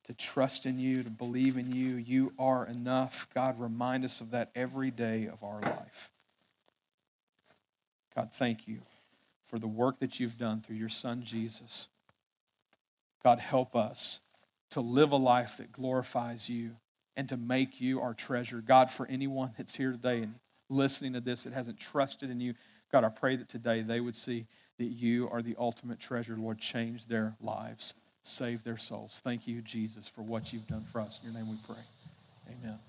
to 0.06 0.14
trust 0.14 0.66
in 0.66 0.80
you, 0.80 1.04
to 1.04 1.10
believe 1.10 1.58
in 1.58 1.72
you. 1.72 1.96
You 1.96 2.34
are 2.38 2.66
enough. 2.68 3.28
God, 3.34 3.60
remind 3.60 4.06
us 4.06 4.22
of 4.22 4.32
that 4.32 4.52
every 4.56 4.92
day 4.92 5.28
of 5.28 5.44
our 5.44 5.62
life. 5.62 6.12
God, 8.16 8.32
thank 8.32 8.68
you 8.68 8.80
for 9.48 9.60
the 9.60 9.68
work 9.68 10.00
that 10.00 10.20
you've 10.20 10.38
done 10.38 10.62
through 10.62 10.78
your 10.78 10.90
Son, 10.90 11.24
Jesus. 11.24 11.90
God, 13.24 13.40
help 13.40 13.76
us 13.76 14.20
to 14.72 14.82
live 14.82 15.12
a 15.12 15.18
life 15.18 15.58
that 15.58 15.72
glorifies 15.72 16.50
you 16.50 16.72
and 17.18 17.28
to 17.30 17.38
make 17.38 17.82
you 17.82 18.02
our 18.02 18.14
treasure. 18.14 18.62
God, 18.62 18.92
for 18.92 19.08
anyone 19.08 19.52
that's 19.58 19.76
here 19.76 19.92
today 19.92 20.22
and 20.22 20.36
listening 20.70 21.14
to 21.14 21.22
this 21.22 21.44
that 21.44 21.54
hasn't 21.54 21.80
trusted 21.80 22.30
in 22.30 22.40
you, 22.40 22.54
God, 22.92 23.04
I 23.04 23.10
pray 23.10 23.36
that 23.36 23.50
today 23.50 23.82
they 23.82 24.00
would 24.00 24.16
see 24.16 24.46
that 24.78 24.86
you 24.86 25.30
are 25.30 25.42
the 25.42 25.56
ultimate 25.58 26.00
treasure. 26.00 26.36
Lord, 26.38 26.60
change 26.60 27.06
their 27.06 27.36
lives, 27.42 27.94
save 28.24 28.64
their 28.64 28.78
souls. 28.78 29.22
Thank 29.24 29.48
you, 29.48 29.62
Jesus, 29.62 30.08
for 30.08 30.22
what 30.22 30.54
you've 30.54 30.68
done 30.68 30.84
for 30.92 31.02
us. 31.02 31.20
In 31.24 31.32
your 31.32 31.42
name 31.42 31.50
we 31.50 31.58
pray. 31.66 31.82
Amen. 32.60 32.80